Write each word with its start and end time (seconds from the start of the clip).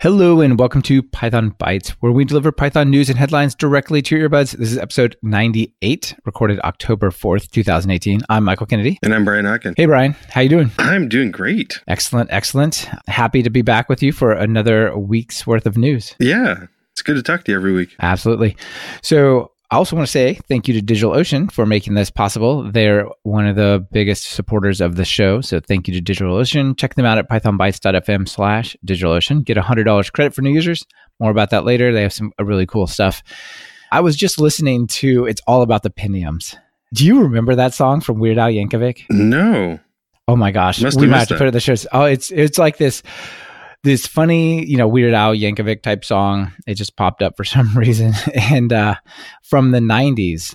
Hello 0.00 0.40
and 0.40 0.60
welcome 0.60 0.80
to 0.82 1.02
Python 1.02 1.50
Bytes, 1.60 1.88
where 1.98 2.12
we 2.12 2.24
deliver 2.24 2.52
Python 2.52 2.88
news 2.88 3.10
and 3.10 3.18
headlines 3.18 3.56
directly 3.56 4.00
to 4.02 4.16
your 4.16 4.30
earbuds. 4.30 4.56
This 4.56 4.70
is 4.70 4.78
episode 4.78 5.16
98, 5.24 6.14
recorded 6.24 6.60
October 6.60 7.10
4th, 7.10 7.50
2018. 7.50 8.20
I'm 8.28 8.44
Michael 8.44 8.66
Kennedy. 8.66 9.00
And 9.02 9.12
I'm 9.12 9.24
Brian 9.24 9.44
Okken. 9.44 9.74
Hey 9.76 9.86
Brian, 9.86 10.14
how 10.30 10.42
you 10.42 10.50
doing? 10.50 10.70
I'm 10.78 11.08
doing 11.08 11.32
great. 11.32 11.82
Excellent, 11.88 12.30
excellent. 12.30 12.88
Happy 13.08 13.42
to 13.42 13.50
be 13.50 13.62
back 13.62 13.88
with 13.88 14.00
you 14.00 14.12
for 14.12 14.30
another 14.30 14.96
week's 14.96 15.48
worth 15.48 15.66
of 15.66 15.76
news. 15.76 16.14
Yeah, 16.20 16.66
it's 16.92 17.02
good 17.02 17.16
to 17.16 17.22
talk 17.24 17.42
to 17.46 17.50
you 17.50 17.58
every 17.58 17.72
week. 17.72 17.96
Absolutely. 17.98 18.56
So 19.02 19.50
I 19.70 19.76
also 19.76 19.96
want 19.96 20.06
to 20.06 20.10
say 20.10 20.34
thank 20.48 20.66
you 20.66 20.80
to 20.80 20.82
DigitalOcean 20.82 21.52
for 21.52 21.66
making 21.66 21.92
this 21.92 22.10
possible. 22.10 22.70
They're 22.70 23.06
one 23.24 23.46
of 23.46 23.56
the 23.56 23.86
biggest 23.92 24.24
supporters 24.32 24.80
of 24.80 24.96
the 24.96 25.04
show. 25.04 25.42
So 25.42 25.60
thank 25.60 25.86
you 25.86 26.00
to 26.00 26.12
DigitalOcean. 26.12 26.78
Check 26.78 26.94
them 26.94 27.04
out 27.04 27.18
at 27.18 27.28
pythonbytes.fm 27.28 28.26
slash 28.28 28.76
DigitalOcean. 28.86 29.44
Get 29.44 29.58
$100 29.58 30.12
credit 30.12 30.34
for 30.34 30.40
new 30.40 30.52
users. 30.52 30.86
More 31.20 31.30
about 31.30 31.50
that 31.50 31.64
later. 31.64 31.92
They 31.92 32.02
have 32.02 32.14
some 32.14 32.32
uh, 32.40 32.44
really 32.44 32.64
cool 32.64 32.86
stuff. 32.86 33.22
I 33.92 34.00
was 34.00 34.16
just 34.16 34.40
listening 34.40 34.86
to 34.86 35.26
It's 35.26 35.42
All 35.46 35.60
About 35.60 35.82
the 35.82 35.90
Pentiums. 35.90 36.56
Do 36.94 37.04
you 37.04 37.20
remember 37.22 37.54
that 37.54 37.74
song 37.74 38.00
from 38.00 38.18
Weird 38.18 38.38
Al 38.38 38.48
Yankovic? 38.48 39.04
No. 39.10 39.78
Oh 40.26 40.36
my 40.36 40.50
gosh. 40.50 40.80
Must 40.80 40.96
we 40.96 41.02
have 41.02 41.10
might 41.10 41.18
have 41.18 41.28
to 41.28 41.34
put 41.36 41.44
it 41.44 41.48
in 41.48 41.54
the 41.54 41.60
shows. 41.60 41.86
Oh, 41.92 42.04
it's 42.04 42.30
it's 42.30 42.58
like 42.58 42.78
this 42.78 43.02
this 43.84 44.06
funny, 44.06 44.64
you 44.64 44.76
know, 44.76 44.88
Weird 44.88 45.14
Al 45.14 45.34
Yankovic 45.34 45.82
type 45.82 46.04
song. 46.04 46.52
It 46.66 46.74
just 46.74 46.96
popped 46.96 47.22
up 47.22 47.36
for 47.36 47.44
some 47.44 47.76
reason, 47.76 48.12
and 48.34 48.72
uh, 48.72 48.96
from 49.42 49.70
the 49.70 49.80
'90s, 49.80 50.54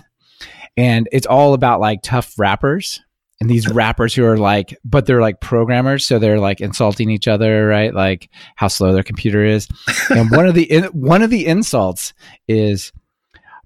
and 0.76 1.08
it's 1.12 1.26
all 1.26 1.54
about 1.54 1.80
like 1.80 2.02
tough 2.02 2.34
rappers 2.38 3.00
and 3.40 3.50
these 3.50 3.68
rappers 3.68 4.14
who 4.14 4.24
are 4.24 4.38
like, 4.38 4.78
but 4.84 5.06
they're 5.06 5.20
like 5.20 5.40
programmers, 5.40 6.06
so 6.06 6.18
they're 6.18 6.40
like 6.40 6.60
insulting 6.60 7.10
each 7.10 7.28
other, 7.28 7.66
right? 7.66 7.92
Like 7.92 8.30
how 8.56 8.68
slow 8.68 8.92
their 8.92 9.02
computer 9.02 9.44
is. 9.44 9.68
And 10.10 10.30
one 10.30 10.46
of 10.46 10.54
the 10.54 10.70
in, 10.70 10.84
one 10.84 11.22
of 11.22 11.30
the 11.30 11.46
insults 11.46 12.12
is. 12.48 12.92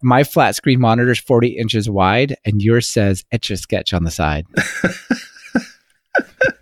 My 0.00 0.22
flat 0.22 0.54
screen 0.54 0.78
monitor 0.78 1.10
is 1.10 1.18
40 1.18 1.58
inches 1.58 1.90
wide, 1.90 2.36
and 2.44 2.62
yours 2.62 2.86
says 2.86 3.24
etch 3.32 3.50
a 3.50 3.56
sketch 3.56 3.92
on 3.92 4.04
the 4.04 4.12
side. 4.12 4.46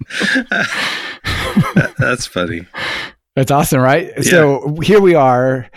That- 1.74 1.94
that's 1.98 2.26
funny. 2.26 2.66
That's 3.34 3.50
awesome, 3.50 3.80
right? 3.80 4.24
So 4.24 4.78
here 4.82 5.00
we 5.00 5.14
are, 5.14 5.68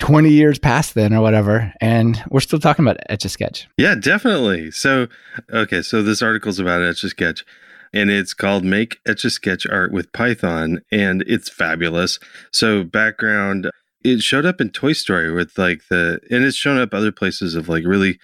20 0.00 0.30
years 0.30 0.58
past 0.58 0.94
then 0.94 1.12
or 1.14 1.20
whatever, 1.20 1.72
and 1.80 2.22
we're 2.30 2.40
still 2.40 2.58
talking 2.58 2.84
about 2.84 2.98
Etch 3.08 3.24
a 3.24 3.28
Sketch. 3.28 3.68
Yeah, 3.76 3.94
definitely. 3.94 4.70
So, 4.70 5.08
okay, 5.52 5.82
so 5.82 6.02
this 6.02 6.22
article's 6.22 6.58
about 6.58 6.82
Etch 6.82 7.04
a 7.04 7.10
Sketch, 7.10 7.44
and 7.92 8.10
it's 8.10 8.34
called 8.34 8.64
Make 8.64 8.98
Etch 9.06 9.24
a 9.24 9.30
Sketch 9.30 9.66
Art 9.66 9.92
with 9.92 10.12
Python, 10.12 10.80
and 10.90 11.22
it's 11.26 11.48
fabulous. 11.48 12.18
So, 12.50 12.82
background, 12.82 13.70
it 14.02 14.20
showed 14.20 14.46
up 14.46 14.60
in 14.60 14.70
Toy 14.70 14.92
Story 14.94 15.30
with 15.30 15.56
like 15.56 15.82
the, 15.88 16.18
and 16.30 16.44
it's 16.44 16.56
shown 16.56 16.78
up 16.78 16.92
other 16.92 17.12
places 17.12 17.54
of 17.54 17.68
like 17.68 17.84
really, 17.86 18.18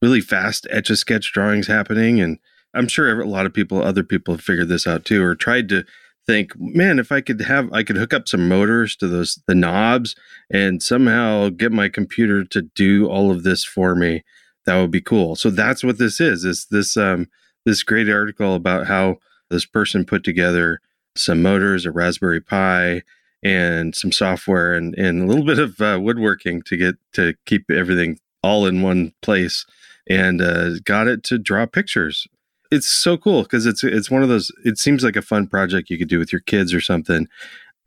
really 0.00 0.20
fast 0.20 0.66
Etch 0.70 0.90
a 0.90 0.96
Sketch 0.96 1.32
drawings 1.32 1.66
happening. 1.66 2.20
And 2.20 2.38
I'm 2.74 2.88
sure 2.88 3.20
a 3.20 3.26
lot 3.26 3.46
of 3.46 3.52
people, 3.54 3.82
other 3.82 4.02
people 4.02 4.34
have 4.34 4.42
figured 4.42 4.68
this 4.68 4.86
out 4.86 5.04
too, 5.04 5.22
or 5.22 5.34
tried 5.34 5.68
to 5.70 5.84
think, 6.26 6.52
man, 6.58 6.98
if 6.98 7.10
I 7.10 7.20
could 7.20 7.40
have, 7.42 7.72
I 7.72 7.82
could 7.82 7.96
hook 7.96 8.14
up 8.14 8.28
some 8.28 8.48
motors 8.48 8.96
to 8.96 9.08
those, 9.08 9.40
the 9.46 9.54
knobs 9.54 10.14
and 10.50 10.82
somehow 10.82 11.48
get 11.48 11.72
my 11.72 11.88
computer 11.88 12.44
to 12.44 12.62
do 12.62 13.08
all 13.08 13.30
of 13.30 13.42
this 13.42 13.64
for 13.64 13.94
me 13.94 14.22
that 14.64 14.80
would 14.80 14.90
be 14.90 15.00
cool. 15.00 15.36
So 15.36 15.50
that's 15.50 15.82
what 15.82 15.98
this 15.98 16.20
is. 16.20 16.44
Is 16.44 16.66
this 16.70 16.96
um 16.96 17.28
this 17.64 17.82
great 17.82 18.08
article 18.08 18.54
about 18.54 18.86
how 18.86 19.16
this 19.50 19.66
person 19.66 20.04
put 20.04 20.24
together 20.24 20.80
some 21.16 21.42
motors, 21.42 21.84
a 21.86 21.90
Raspberry 21.90 22.40
Pi, 22.40 23.02
and 23.42 23.94
some 23.94 24.12
software 24.12 24.74
and 24.74 24.94
and 24.94 25.22
a 25.22 25.26
little 25.26 25.44
bit 25.44 25.58
of 25.58 25.80
uh, 25.80 25.98
woodworking 26.00 26.62
to 26.62 26.76
get 26.76 26.96
to 27.14 27.34
keep 27.46 27.70
everything 27.70 28.18
all 28.42 28.66
in 28.66 28.82
one 28.82 29.12
place, 29.22 29.66
and 30.08 30.40
uh, 30.40 30.78
got 30.84 31.08
it 31.08 31.22
to 31.24 31.38
draw 31.38 31.66
pictures. 31.66 32.26
It's 32.72 32.88
so 32.88 33.16
cool 33.16 33.42
because 33.42 33.66
it's 33.66 33.84
it's 33.84 34.10
one 34.10 34.22
of 34.22 34.28
those. 34.28 34.50
It 34.64 34.78
seems 34.78 35.04
like 35.04 35.16
a 35.16 35.22
fun 35.22 35.46
project 35.46 35.90
you 35.90 35.98
could 35.98 36.08
do 36.08 36.18
with 36.18 36.32
your 36.32 36.40
kids 36.40 36.74
or 36.74 36.80
something. 36.80 37.28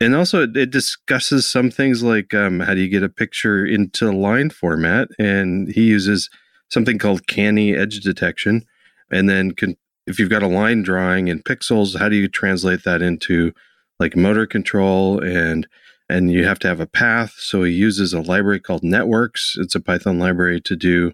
And 0.00 0.14
also, 0.14 0.42
it, 0.42 0.56
it 0.56 0.70
discusses 0.70 1.46
some 1.46 1.70
things 1.70 2.02
like 2.02 2.32
um, 2.34 2.60
how 2.60 2.74
do 2.74 2.80
you 2.80 2.88
get 2.88 3.02
a 3.02 3.08
picture 3.08 3.64
into 3.64 4.12
line 4.12 4.50
format, 4.50 5.08
and 5.18 5.68
he 5.68 5.84
uses 5.84 6.30
something 6.70 6.98
called 6.98 7.26
canny 7.26 7.74
edge 7.74 8.00
detection 8.00 8.64
and 9.10 9.28
then 9.28 9.52
can, 9.52 9.76
if 10.06 10.18
you've 10.18 10.30
got 10.30 10.42
a 10.42 10.48
line 10.48 10.82
drawing 10.82 11.28
in 11.28 11.42
pixels 11.42 11.98
how 11.98 12.08
do 12.08 12.16
you 12.16 12.28
translate 12.28 12.84
that 12.84 13.02
into 13.02 13.52
like 13.98 14.16
motor 14.16 14.46
control 14.46 15.22
and 15.22 15.66
and 16.08 16.30
you 16.30 16.44
have 16.44 16.58
to 16.58 16.68
have 16.68 16.80
a 16.80 16.86
path 16.86 17.34
so 17.38 17.62
he 17.62 17.72
uses 17.72 18.12
a 18.12 18.20
library 18.20 18.60
called 18.60 18.82
NetworkX 18.82 19.58
it's 19.58 19.74
a 19.74 19.80
python 19.80 20.18
library 20.18 20.60
to 20.62 20.76
do 20.76 21.12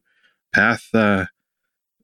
path 0.55 0.89
uh, 0.95 1.27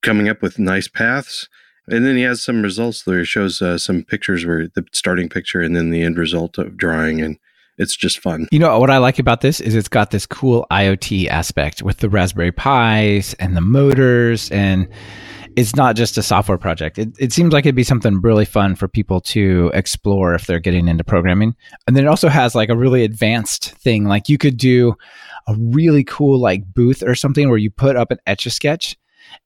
coming 0.03 0.28
up 0.28 0.42
with 0.42 0.59
nice 0.59 0.88
paths. 0.88 1.48
And 1.88 2.04
then 2.04 2.16
he 2.16 2.22
has 2.22 2.42
some 2.42 2.62
results 2.62 3.03
there. 3.03 3.20
He 3.20 3.25
shows 3.25 3.62
uh, 3.62 3.78
some 3.78 4.04
pictures 4.04 4.44
where 4.44 4.69
the 4.69 4.84
starting 4.92 5.28
picture 5.28 5.62
and 5.62 5.75
then 5.75 5.91
the 5.91 6.03
end 6.03 6.19
result 6.19 6.59
of 6.59 6.76
drawing 6.76 7.20
and 7.22 7.38
it's 7.78 7.97
just 7.97 8.19
fun. 8.19 8.48
You 8.50 8.58
know 8.58 8.78
what 8.78 8.91
I 8.91 8.98
like 8.98 9.19
about 9.19 9.41
this 9.41 9.60
is 9.60 9.75
it's 9.75 9.88
got 9.88 10.10
this 10.10 10.26
cool 10.26 10.66
IoT 10.70 11.28
aspect 11.28 11.82
with 11.82 11.98
the 11.98 12.08
Raspberry 12.08 12.50
Pis 12.50 13.34
and 13.34 13.56
the 13.56 13.60
motors, 13.60 14.50
and 14.50 14.88
it's 15.54 15.76
not 15.76 15.94
just 15.94 16.19
a 16.19 16.22
software 16.22 16.58
project. 16.58 16.98
It, 16.98 17.10
it 17.20 17.32
seems 17.32 17.53
like 17.53 17.64
it'd 17.64 17.76
be 17.76 17.84
something 17.84 18.20
really 18.20 18.44
fun 18.44 18.75
for 18.75 18.88
people 18.88 19.20
to 19.22 19.70
explore 19.75 20.34
if 20.34 20.47
they're 20.47 20.58
getting 20.58 20.88
into 20.88 21.04
programming. 21.04 21.54
And 21.87 21.97
then 21.97 22.04
it 22.04 22.08
also 22.08 22.28
has 22.28 22.54
like 22.54 22.69
a 22.69 22.76
really 22.76 23.04
advanced 23.04 23.70
thing, 23.76 24.04
like 24.04 24.28
you 24.28 24.38
could 24.38 24.56
do 24.56 24.97
a 25.47 25.54
really 25.56 26.03
cool 26.03 26.38
like 26.41 26.75
booth 26.75 27.03
or 27.03 27.14
something 27.14 27.48
where 27.48 27.58
you 27.58 27.70
put 27.70 27.97
up 27.97 28.10
an 28.10 28.19
etch 28.26 28.44
a 28.44 28.50
sketch 28.50 28.97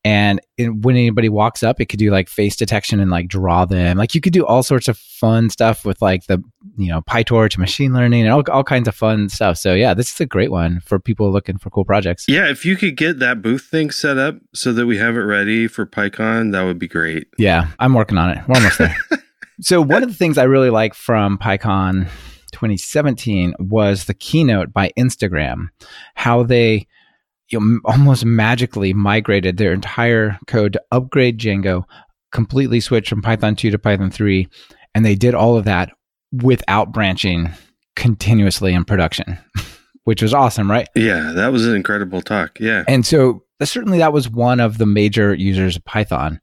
and 0.04 0.40
in, 0.58 0.80
when 0.80 0.96
anybody 0.96 1.28
walks 1.28 1.62
up 1.62 1.80
it 1.80 1.86
could 1.86 1.98
do 1.98 2.10
like 2.10 2.28
face 2.28 2.56
detection 2.56 3.00
and 3.00 3.10
like 3.10 3.28
draw 3.28 3.64
them. 3.64 3.96
Like 3.96 4.14
you 4.14 4.20
could 4.20 4.32
do 4.32 4.44
all 4.44 4.62
sorts 4.62 4.88
of 4.88 4.98
fun 4.98 5.50
stuff 5.50 5.84
with 5.84 6.00
like 6.02 6.26
the 6.26 6.42
you 6.76 6.88
know 6.88 7.02
pytorch 7.02 7.58
machine 7.58 7.92
learning 7.92 8.22
and 8.22 8.32
all, 8.32 8.42
all 8.50 8.64
kinds 8.64 8.88
of 8.88 8.94
fun 8.94 9.28
stuff. 9.28 9.58
So 9.58 9.74
yeah 9.74 9.94
this 9.94 10.12
is 10.12 10.20
a 10.20 10.26
great 10.26 10.50
one 10.50 10.80
for 10.80 10.98
people 10.98 11.30
looking 11.30 11.58
for 11.58 11.70
cool 11.70 11.84
projects. 11.84 12.24
Yeah, 12.28 12.48
if 12.48 12.64
you 12.64 12.76
could 12.76 12.96
get 12.96 13.18
that 13.20 13.42
booth 13.42 13.64
thing 13.64 13.90
set 13.90 14.18
up 14.18 14.36
so 14.54 14.72
that 14.72 14.86
we 14.86 14.98
have 14.98 15.16
it 15.16 15.20
ready 15.20 15.66
for 15.68 15.86
PyCon, 15.86 16.52
that 16.52 16.62
would 16.62 16.78
be 16.78 16.88
great. 16.88 17.28
yeah 17.38 17.68
i'm 17.78 17.94
working 17.94 18.18
on 18.18 18.30
it. 18.30 18.38
We're 18.48 18.56
almost 18.56 18.78
there. 18.78 18.96
So 19.60 19.80
one 19.80 20.02
of 20.02 20.08
the 20.08 20.14
things 20.16 20.38
i 20.38 20.42
really 20.44 20.70
like 20.70 20.92
from 20.92 21.38
pycon 21.38 22.08
2017 22.52 23.54
was 23.60 24.06
the 24.06 24.14
keynote 24.14 24.72
by 24.72 24.90
instagram 24.98 25.68
how 26.14 26.42
they 26.42 26.86
you 27.52 27.60
know, 27.60 27.80
almost 27.84 28.24
magically 28.24 28.92
migrated 28.92 29.56
their 29.56 29.72
entire 29.72 30.38
code 30.46 30.74
to 30.74 30.82
upgrade 30.90 31.38
Django, 31.38 31.84
completely 32.32 32.80
switch 32.80 33.08
from 33.08 33.22
Python 33.22 33.54
2 33.54 33.70
to 33.70 33.78
Python 33.78 34.10
3, 34.10 34.48
and 34.94 35.04
they 35.04 35.14
did 35.14 35.34
all 35.34 35.56
of 35.56 35.64
that 35.64 35.90
without 36.32 36.92
branching 36.92 37.50
continuously 37.94 38.72
in 38.72 38.84
production, 38.84 39.38
which 40.04 40.22
was 40.22 40.32
awesome, 40.32 40.70
right? 40.70 40.88
Yeah, 40.96 41.32
that 41.34 41.52
was 41.52 41.66
an 41.66 41.76
incredible 41.76 42.22
talk. 42.22 42.58
Yeah. 42.58 42.84
And 42.88 43.04
so 43.04 43.44
certainly 43.62 43.98
that 43.98 44.12
was 44.12 44.28
one 44.28 44.60
of 44.60 44.78
the 44.78 44.86
major 44.86 45.34
users 45.34 45.76
of 45.76 45.84
Python. 45.84 46.40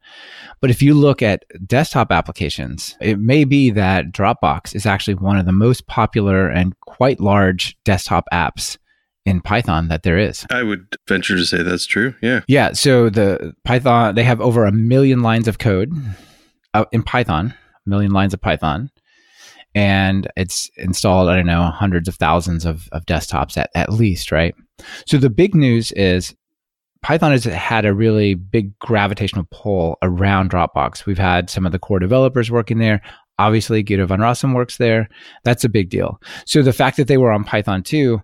But 0.62 0.69
if 0.69 0.81
you 0.81 0.94
look 0.94 1.22
at 1.22 1.44
desktop 1.66 2.12
applications, 2.12 2.96
it 3.02 3.19
may 3.19 3.44
be 3.44 3.72
that 3.72 4.12
Dropbox 4.12 4.75
is 4.75 4.86
actually 4.86 5.16
one 5.16 5.38
of 5.38 5.46
the 5.46 5.52
most 5.52 5.88
popular 5.88 6.48
and 6.48 6.80
quite 6.81 7.19
large 7.19 7.78
desktop 7.84 8.25
apps 8.31 8.78
in 9.30 9.42
Python 9.42 9.90
that 9.90 10.02
there 10.02 10.18
is. 10.18 10.44
I 10.52 10.64
would 10.64 10.98
venture 11.08 11.36
to 11.36 11.46
say 11.46 11.62
that's 11.62 11.86
true. 11.86 12.16
Yeah. 12.22 12.42
Yeah, 12.48 12.74
so 12.74 13.12
the 13.12 13.54
Python 13.64 14.16
they 14.16 14.24
have 14.24 14.42
over 14.42 14.66
a 14.66 14.72
million 14.72 15.22
lines 15.22 15.48
of 15.48 15.60
code 15.60 15.94
uh, 16.74 16.86
in 16.92 17.04
Python, 17.04 17.54
a 17.86 17.90
million 17.90 18.12
lines 18.12 18.34
of 18.34 18.42
Python, 18.42 18.90
and 19.76 20.28
it's 20.36 20.72
installed. 20.78 21.30
I 21.30 21.36
don't 21.36 21.46
know, 21.46 21.64
hundreds 21.66 22.08
of 22.08 22.16
thousands 22.16 22.66
of, 22.66 22.90
of 22.92 23.06
desktops 23.06 23.56
at, 23.56 23.70
at 23.76 23.94
least, 23.94 24.31
right? 24.31 24.56
So 25.06 25.18
the 25.18 25.30
big 25.30 25.54
news 25.54 25.92
is 25.92 26.34
Python 27.04 27.32
has 27.32 27.44
had 27.44 27.86
a 27.86 27.94
really 27.94 28.34
big 28.34 28.78
gravitational 28.80 29.48
pull 29.52 29.98
around 30.02 30.50
Dropbox. 30.50 31.06
We've 31.06 31.20
had 31.20 31.52
some 31.52 31.68
of 31.68 31.72
the 31.72 31.80
core 31.80 32.00
developers 32.00 32.50
working 32.50 32.80
there. 32.80 33.02
Obviously, 33.38 33.84
Guido 33.84 34.08
van 34.08 34.20
Rossum 34.20 34.56
works 34.56 34.78
there. 34.78 35.08
That's 35.44 35.64
a 35.64 35.70
big 35.70 35.90
deal. 35.90 36.20
So 36.46 36.64
the 36.64 36.74
fact 36.74 36.98
that 36.98 37.08
they 37.08 37.18
were 37.18 37.32
on 37.32 37.46
Python 37.46 37.84
2 37.84 38.20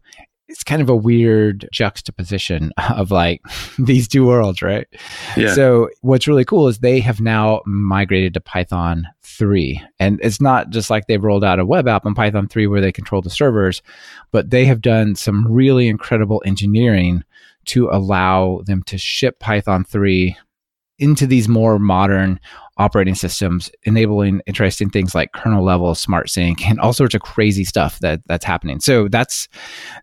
it's 0.47 0.63
kind 0.63 0.81
of 0.81 0.89
a 0.89 0.95
weird 0.95 1.67
juxtaposition 1.71 2.71
of 2.95 3.11
like 3.11 3.41
these 3.79 4.07
two 4.07 4.25
worlds, 4.25 4.61
right? 4.61 4.87
Yeah. 5.35 5.53
So 5.53 5.89
what's 6.01 6.27
really 6.27 6.45
cool 6.45 6.67
is 6.67 6.79
they 6.79 6.99
have 6.99 7.21
now 7.21 7.61
migrated 7.65 8.33
to 8.35 8.41
Python 8.41 9.07
3. 9.23 9.81
And 9.99 10.19
it's 10.23 10.39
not 10.39 10.69
just 10.69 10.89
like 10.89 11.07
they've 11.07 11.23
rolled 11.23 11.43
out 11.43 11.59
a 11.59 11.65
web 11.65 11.87
app 11.87 12.05
on 12.05 12.15
Python 12.15 12.47
3 12.47 12.67
where 12.67 12.81
they 12.81 12.91
control 12.91 13.21
the 13.21 13.29
servers, 13.29 13.81
but 14.31 14.49
they 14.49 14.65
have 14.65 14.81
done 14.81 15.15
some 15.15 15.47
really 15.51 15.87
incredible 15.87 16.41
engineering 16.45 17.23
to 17.65 17.89
allow 17.89 18.61
them 18.65 18.83
to 18.83 18.97
ship 18.97 19.39
Python 19.39 19.83
3 19.83 20.37
into 20.99 21.27
these 21.27 21.49
more 21.49 21.77
modern 21.79 22.39
operating 22.77 23.15
systems, 23.15 23.71
enabling 23.83 24.41
interesting 24.45 24.89
things 24.89 25.15
like 25.15 25.31
kernel 25.31 25.63
level 25.63 25.95
smart 25.95 26.29
sync 26.29 26.67
and 26.67 26.79
all 26.79 26.93
sorts 26.93 27.15
of 27.15 27.21
crazy 27.21 27.63
stuff 27.63 27.99
that 27.99 28.21
that's 28.27 28.45
happening. 28.45 28.79
So 28.79 29.07
that's 29.07 29.47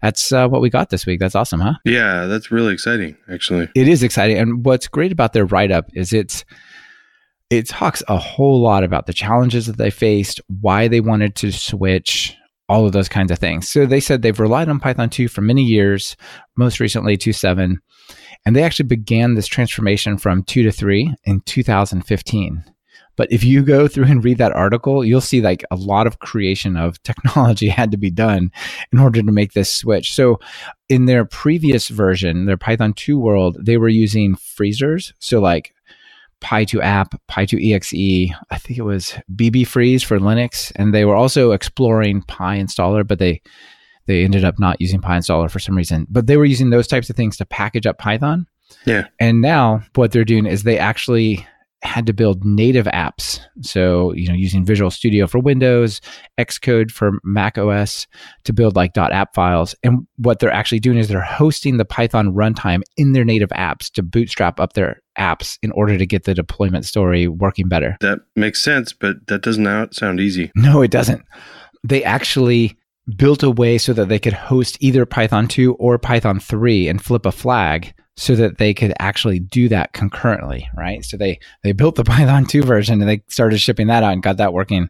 that's 0.01 0.33
uh, 0.33 0.49
what 0.49 0.63
we 0.63 0.71
got 0.71 0.91
this 0.91 1.07
week. 1.07 1.21
That's 1.21 1.35
awesome, 1.35 1.61
huh? 1.61 1.75
Yeah, 1.85 2.27
that's 2.27 2.51
really 2.51 2.73
exciting. 2.73 3.17
Actually, 3.31 3.69
it 3.75 3.89
is 3.89 4.03
exciting. 4.03 4.39
And 4.39 4.65
what's 4.65 4.89
great 4.89 5.13
about 5.13 5.33
their 5.33 5.45
write 5.45 5.71
up 5.71 5.87
is 5.95 6.13
it's 6.13 6.45
it 7.51 7.69
talks 7.69 8.03
a 8.09 8.17
whole 8.17 8.61
lot 8.61 8.83
about 8.83 9.07
the 9.07 9.13
challenges 9.13 9.67
that 9.67 9.77
they 9.77 9.91
faced, 9.91 10.41
why 10.61 10.89
they 10.89 11.01
wanted 11.01 11.35
to 11.37 11.53
switch, 11.53 12.35
all 12.69 12.87
of 12.87 12.93
those 12.93 13.11
kinds 13.11 13.31
of 13.31 13.39
things. 13.39 13.69
So 13.69 13.85
they 13.85 14.01
said 14.01 14.23
they've 14.23 14.41
relied 14.41 14.71
on 14.71 14.81
Python 14.81 15.11
2 15.11 15.29
for 15.29 15.43
many 15.43 15.63
years, 15.63 16.17
most 16.57 16.81
recently 16.81 17.19
2.7, 17.19 17.77
and 18.45 18.57
they 18.57 18.63
actually 18.63 18.89
began 18.89 19.35
this 19.35 19.47
transformation 19.47 20.19
from 20.19 20.43
2 20.45 20.63
to 20.65 20.73
3 20.73 21.15
in 21.25 21.41
2015. 21.41 22.65
But 23.17 23.31
if 23.31 23.45
you 23.45 23.63
go 23.63 23.89
through 23.89 24.07
and 24.07 24.25
read 24.25 24.39
that 24.39 24.53
article, 24.53 25.05
you'll 25.05 25.21
see 25.21 25.43
like 25.43 25.65
a 25.71 25.77
lot 25.77 26.07
of 26.07 26.19
creation 26.19 26.77
of 26.77 27.03
technology 27.05 27.69
had 27.69 27.91
to 27.91 27.97
be 27.97 28.11
done 28.11 28.51
in 28.93 28.99
order 28.99 29.23
to 29.23 29.33
make 29.33 29.53
this 29.53 29.73
switch. 29.73 30.15
So 30.15 30.41
in 30.89 31.07
their 31.07 31.25
previous 31.25 31.89
version, 31.89 32.47
their 32.47 32.57
Python 32.57 32.95
2 32.95 33.19
world, 33.19 33.59
they 33.61 33.77
were 33.77 33.89
using 33.89 34.35
freezers. 34.37 35.13
So 35.19 35.41
like 35.41 35.75
Py2 36.41 36.83
app, 36.83 37.15
Py2 37.31 37.75
exe, 37.75 38.35
I 38.51 38.59
think 38.59 38.79
it 38.79 38.83
was 38.83 39.15
bbfreeze 39.35 40.05
for 40.05 40.19
Linux, 40.19 40.73
and 40.77 40.93
they 40.93 41.05
were 41.05 41.15
also 41.15 41.53
exploring 41.53 42.23
Py 42.23 42.59
installer, 42.61 43.07
but 43.07 43.19
they 43.21 43.41
they 44.07 44.25
ended 44.25 44.45
up 44.45 44.59
not 44.59 44.81
using 44.81 45.01
PyInstaller 45.01 45.51
for 45.51 45.59
some 45.59 45.77
reason. 45.77 46.07
But 46.11 46.27
they 46.27 46.37
were 46.37 46.45
using 46.45 46.71
those 46.71 46.87
types 46.87 47.11
of 47.11 47.17
things 47.17 47.37
to 47.37 47.47
package 47.47 47.87
up 47.87 47.99
Python. 47.99 48.47
Yeah. 48.87 49.07
And 49.21 49.41
now 49.41 49.83
what 49.95 50.13
they're 50.13 50.25
doing 50.25 50.47
is 50.47 50.63
they 50.63 50.79
actually 50.79 51.47
had 51.83 52.07
to 52.07 52.13
build 52.13 52.45
native 52.45 52.87
apps. 52.87 53.41
So, 53.61 54.13
you 54.15 54.29
know, 54.29 54.35
using 54.35 54.65
Visual 54.65 54.91
Studio 54.91 55.27
for 55.27 55.41
Windows, 55.41 56.01
Xcode 56.39 56.93
for 56.93 57.13
Mac 57.25 57.59
OS 57.59 58.07
to 58.45 58.53
build 58.53 58.77
like 58.77 58.97
.app 58.97 59.35
files. 59.35 59.75
And 59.83 60.07
what 60.17 60.39
they're 60.39 60.53
actually 60.53 60.79
doing 60.79 60.97
is 60.97 61.09
they're 61.09 61.21
hosting 61.21 61.79
the 61.79 61.85
Python 61.85 62.35
runtime 62.35 62.83
in 62.97 63.13
their 63.13 63.25
native 63.25 63.51
apps 63.51 63.91
to 63.95 64.03
bootstrap 64.03 64.61
up 64.61 64.75
their 64.75 65.03
apps 65.19 65.59
in 65.63 65.73
order 65.73 65.99
to 65.99 66.07
get 66.07 66.23
the 66.23 66.35
deployment 66.35 66.85
story 66.85 67.27
working 67.27 67.69
better. 67.69 67.97
That 68.01 68.21
makes 68.37 68.63
sense, 68.63 68.93
but 68.93 69.27
that 69.27 69.43
does 69.43 69.59
not 69.59 69.93
sound 69.93 70.21
easy. 70.21 70.53
No, 70.55 70.83
it 70.83 70.93
doesn't. 70.93 71.25
They 71.83 72.05
actually 72.05 72.79
built 73.17 73.43
a 73.43 73.51
way 73.51 73.79
so 73.79 73.93
that 73.93 74.09
they 74.09 74.19
could 74.19 74.33
host 74.33 74.77
either 74.81 75.07
Python 75.07 75.49
2 75.49 75.75
or 75.75 75.99
Python 75.99 76.41
3 76.41 76.89
and 76.89 77.03
flip 77.03 77.27
a 77.27 77.33
flag 77.33 77.95
so 78.17 78.35
that 78.35 78.59
they 78.59 78.75
could 78.75 78.93
actually 78.99 79.39
do 79.39 79.69
that 79.69 79.93
concurrently, 79.95 80.69
right? 80.77 81.05
So 81.05 81.17
they 81.17 81.39
they 81.63 81.73
built 81.73 81.95
the 81.95 82.05
Python 82.13 82.45
2 82.45 82.63
version 82.63 83.01
and 83.01 83.09
they 83.09 83.23
started 83.29 83.59
shipping 83.59 83.87
that 83.87 84.03
out 84.03 84.13
and 84.13 84.23
got 84.23 84.37
that 84.37 84.53
working. 84.53 84.89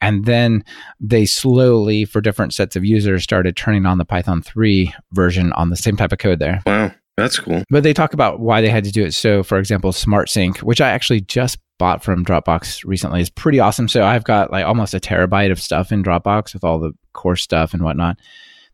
And 0.00 0.24
then 0.24 0.64
they 1.00 1.26
slowly 1.26 2.04
for 2.04 2.20
different 2.20 2.54
sets 2.54 2.76
of 2.76 2.84
users 2.84 3.22
started 3.22 3.56
turning 3.56 3.86
on 3.86 3.98
the 3.98 4.04
Python 4.04 4.42
3 4.42 4.94
version 5.12 5.52
on 5.52 5.70
the 5.70 5.76
same 5.76 5.96
type 5.96 6.12
of 6.12 6.18
code 6.18 6.38
there. 6.38 6.62
Wow. 6.66 6.92
That's 7.16 7.38
cool. 7.38 7.62
But 7.68 7.82
they 7.82 7.92
talk 7.92 8.14
about 8.14 8.40
why 8.40 8.60
they 8.60 8.70
had 8.70 8.84
to 8.84 8.92
do 8.92 9.04
it. 9.04 9.12
So, 9.12 9.42
for 9.42 9.58
example, 9.58 9.92
Smart 9.92 10.30
Sync, 10.30 10.58
which 10.58 10.80
I 10.80 10.90
actually 10.90 11.20
just 11.20 11.58
bought 11.78 12.02
from 12.02 12.24
Dropbox 12.24 12.84
recently, 12.84 13.20
is 13.20 13.30
pretty 13.30 13.60
awesome. 13.60 13.88
So, 13.88 14.04
I've 14.04 14.24
got 14.24 14.50
like 14.50 14.64
almost 14.64 14.94
a 14.94 15.00
terabyte 15.00 15.50
of 15.50 15.60
stuff 15.60 15.92
in 15.92 16.02
Dropbox 16.02 16.54
with 16.54 16.64
all 16.64 16.78
the 16.78 16.92
course 17.12 17.42
stuff 17.42 17.74
and 17.74 17.82
whatnot, 17.82 18.18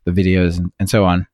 the 0.05 0.11
videos 0.11 0.57
and, 0.57 0.71
and 0.79 0.89
so 0.89 1.03
on 1.03 1.27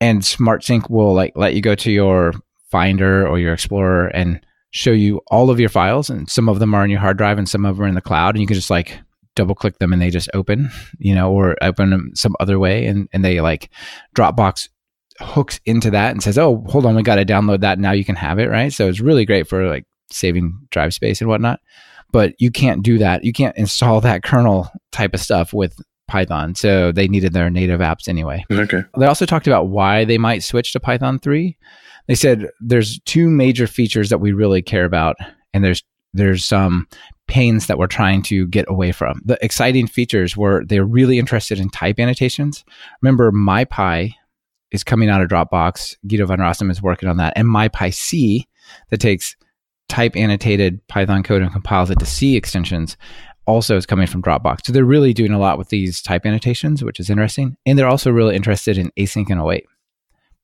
and 0.00 0.24
smart 0.24 0.64
sync 0.64 0.90
will 0.90 1.14
like 1.14 1.32
let 1.36 1.54
you 1.54 1.60
go 1.60 1.74
to 1.74 1.90
your 1.90 2.32
finder 2.70 3.26
or 3.26 3.38
your 3.38 3.52
explorer 3.52 4.08
and 4.08 4.44
show 4.70 4.90
you 4.90 5.20
all 5.28 5.50
of 5.50 5.60
your 5.60 5.68
files 5.68 6.10
and 6.10 6.28
some 6.28 6.48
of 6.48 6.58
them 6.58 6.74
are 6.74 6.82
on 6.82 6.90
your 6.90 7.00
hard 7.00 7.16
drive 7.16 7.38
and 7.38 7.48
some 7.48 7.64
of 7.64 7.76
them 7.76 7.84
are 7.84 7.88
in 7.88 7.94
the 7.94 8.00
cloud 8.00 8.34
and 8.34 8.42
you 8.42 8.46
can 8.46 8.54
just 8.54 8.70
like 8.70 8.98
double 9.34 9.54
click 9.54 9.78
them 9.78 9.92
and 9.92 10.02
they 10.02 10.10
just 10.10 10.28
open 10.34 10.70
you 10.98 11.14
know 11.14 11.32
or 11.32 11.56
open 11.62 11.90
them 11.90 12.10
some 12.14 12.34
other 12.40 12.58
way 12.58 12.86
and, 12.86 13.08
and 13.12 13.24
they 13.24 13.40
like 13.40 13.70
dropbox 14.14 14.68
hooks 15.20 15.60
into 15.64 15.90
that 15.90 16.10
and 16.10 16.22
says 16.22 16.38
oh 16.38 16.64
hold 16.68 16.86
on 16.86 16.94
we 16.94 17.02
got 17.02 17.16
to 17.16 17.24
download 17.24 17.60
that 17.60 17.78
now 17.78 17.92
you 17.92 18.04
can 18.04 18.16
have 18.16 18.38
it 18.38 18.48
right 18.48 18.72
so 18.72 18.88
it's 18.88 19.00
really 19.00 19.24
great 19.24 19.48
for 19.48 19.66
like 19.68 19.84
saving 20.10 20.58
drive 20.70 20.94
space 20.94 21.20
and 21.20 21.28
whatnot 21.28 21.60
but 22.12 22.34
you 22.38 22.50
can't 22.50 22.82
do 22.82 22.98
that 22.98 23.24
you 23.24 23.32
can't 23.32 23.56
install 23.56 24.00
that 24.00 24.22
kernel 24.22 24.68
type 24.92 25.14
of 25.14 25.20
stuff 25.20 25.52
with 25.52 25.80
Python. 26.08 26.54
So 26.54 26.92
they 26.92 27.08
needed 27.08 27.32
their 27.32 27.50
native 27.50 27.80
apps 27.80 28.08
anyway. 28.08 28.44
Okay. 28.50 28.84
They 28.98 29.06
also 29.06 29.26
talked 29.26 29.46
about 29.46 29.68
why 29.68 30.04
they 30.04 30.18
might 30.18 30.42
switch 30.42 30.72
to 30.72 30.80
Python 30.80 31.18
3. 31.18 31.56
They 32.06 32.14
said 32.14 32.48
there's 32.60 33.00
two 33.00 33.28
major 33.28 33.66
features 33.66 34.10
that 34.10 34.18
we 34.18 34.32
really 34.32 34.62
care 34.62 34.84
about, 34.84 35.16
and 35.52 35.64
there's 35.64 35.82
there's 36.14 36.44
some 36.44 36.88
pains 37.26 37.66
that 37.66 37.78
we're 37.78 37.88
trying 37.88 38.22
to 38.22 38.46
get 38.46 38.64
away 38.68 38.92
from. 38.92 39.20
The 39.24 39.36
exciting 39.44 39.88
features 39.88 40.36
were 40.36 40.64
they're 40.64 40.84
really 40.84 41.18
interested 41.18 41.58
in 41.58 41.68
type 41.68 41.98
annotations. 41.98 42.64
Remember, 43.02 43.32
MyPy 43.32 44.14
is 44.72 44.84
coming 44.84 45.08
out 45.08 45.22
of 45.22 45.28
Dropbox. 45.28 45.96
Guido 46.06 46.26
van 46.26 46.38
Rossum 46.38 46.70
is 46.70 46.82
working 46.82 47.08
on 47.08 47.16
that, 47.18 47.32
and 47.36 47.48
MyPyC 47.48 48.44
that 48.90 48.98
takes 48.98 49.36
type 49.88 50.16
annotated 50.16 50.86
Python 50.88 51.22
code 51.22 51.42
and 51.42 51.52
compiles 51.52 51.90
it 51.90 51.98
to 52.00 52.06
C 52.06 52.36
extensions 52.36 52.96
also 53.46 53.76
is 53.76 53.86
coming 53.86 54.06
from 54.06 54.22
Dropbox. 54.22 54.66
So 54.66 54.72
they're 54.72 54.84
really 54.84 55.14
doing 55.14 55.32
a 55.32 55.38
lot 55.38 55.58
with 55.58 55.68
these 55.68 56.02
type 56.02 56.26
annotations, 56.26 56.82
which 56.82 57.00
is 57.00 57.08
interesting. 57.08 57.56
And 57.64 57.78
they're 57.78 57.88
also 57.88 58.10
really 58.10 58.36
interested 58.36 58.76
in 58.76 58.90
async 58.98 59.30
and 59.30 59.40
await. 59.40 59.66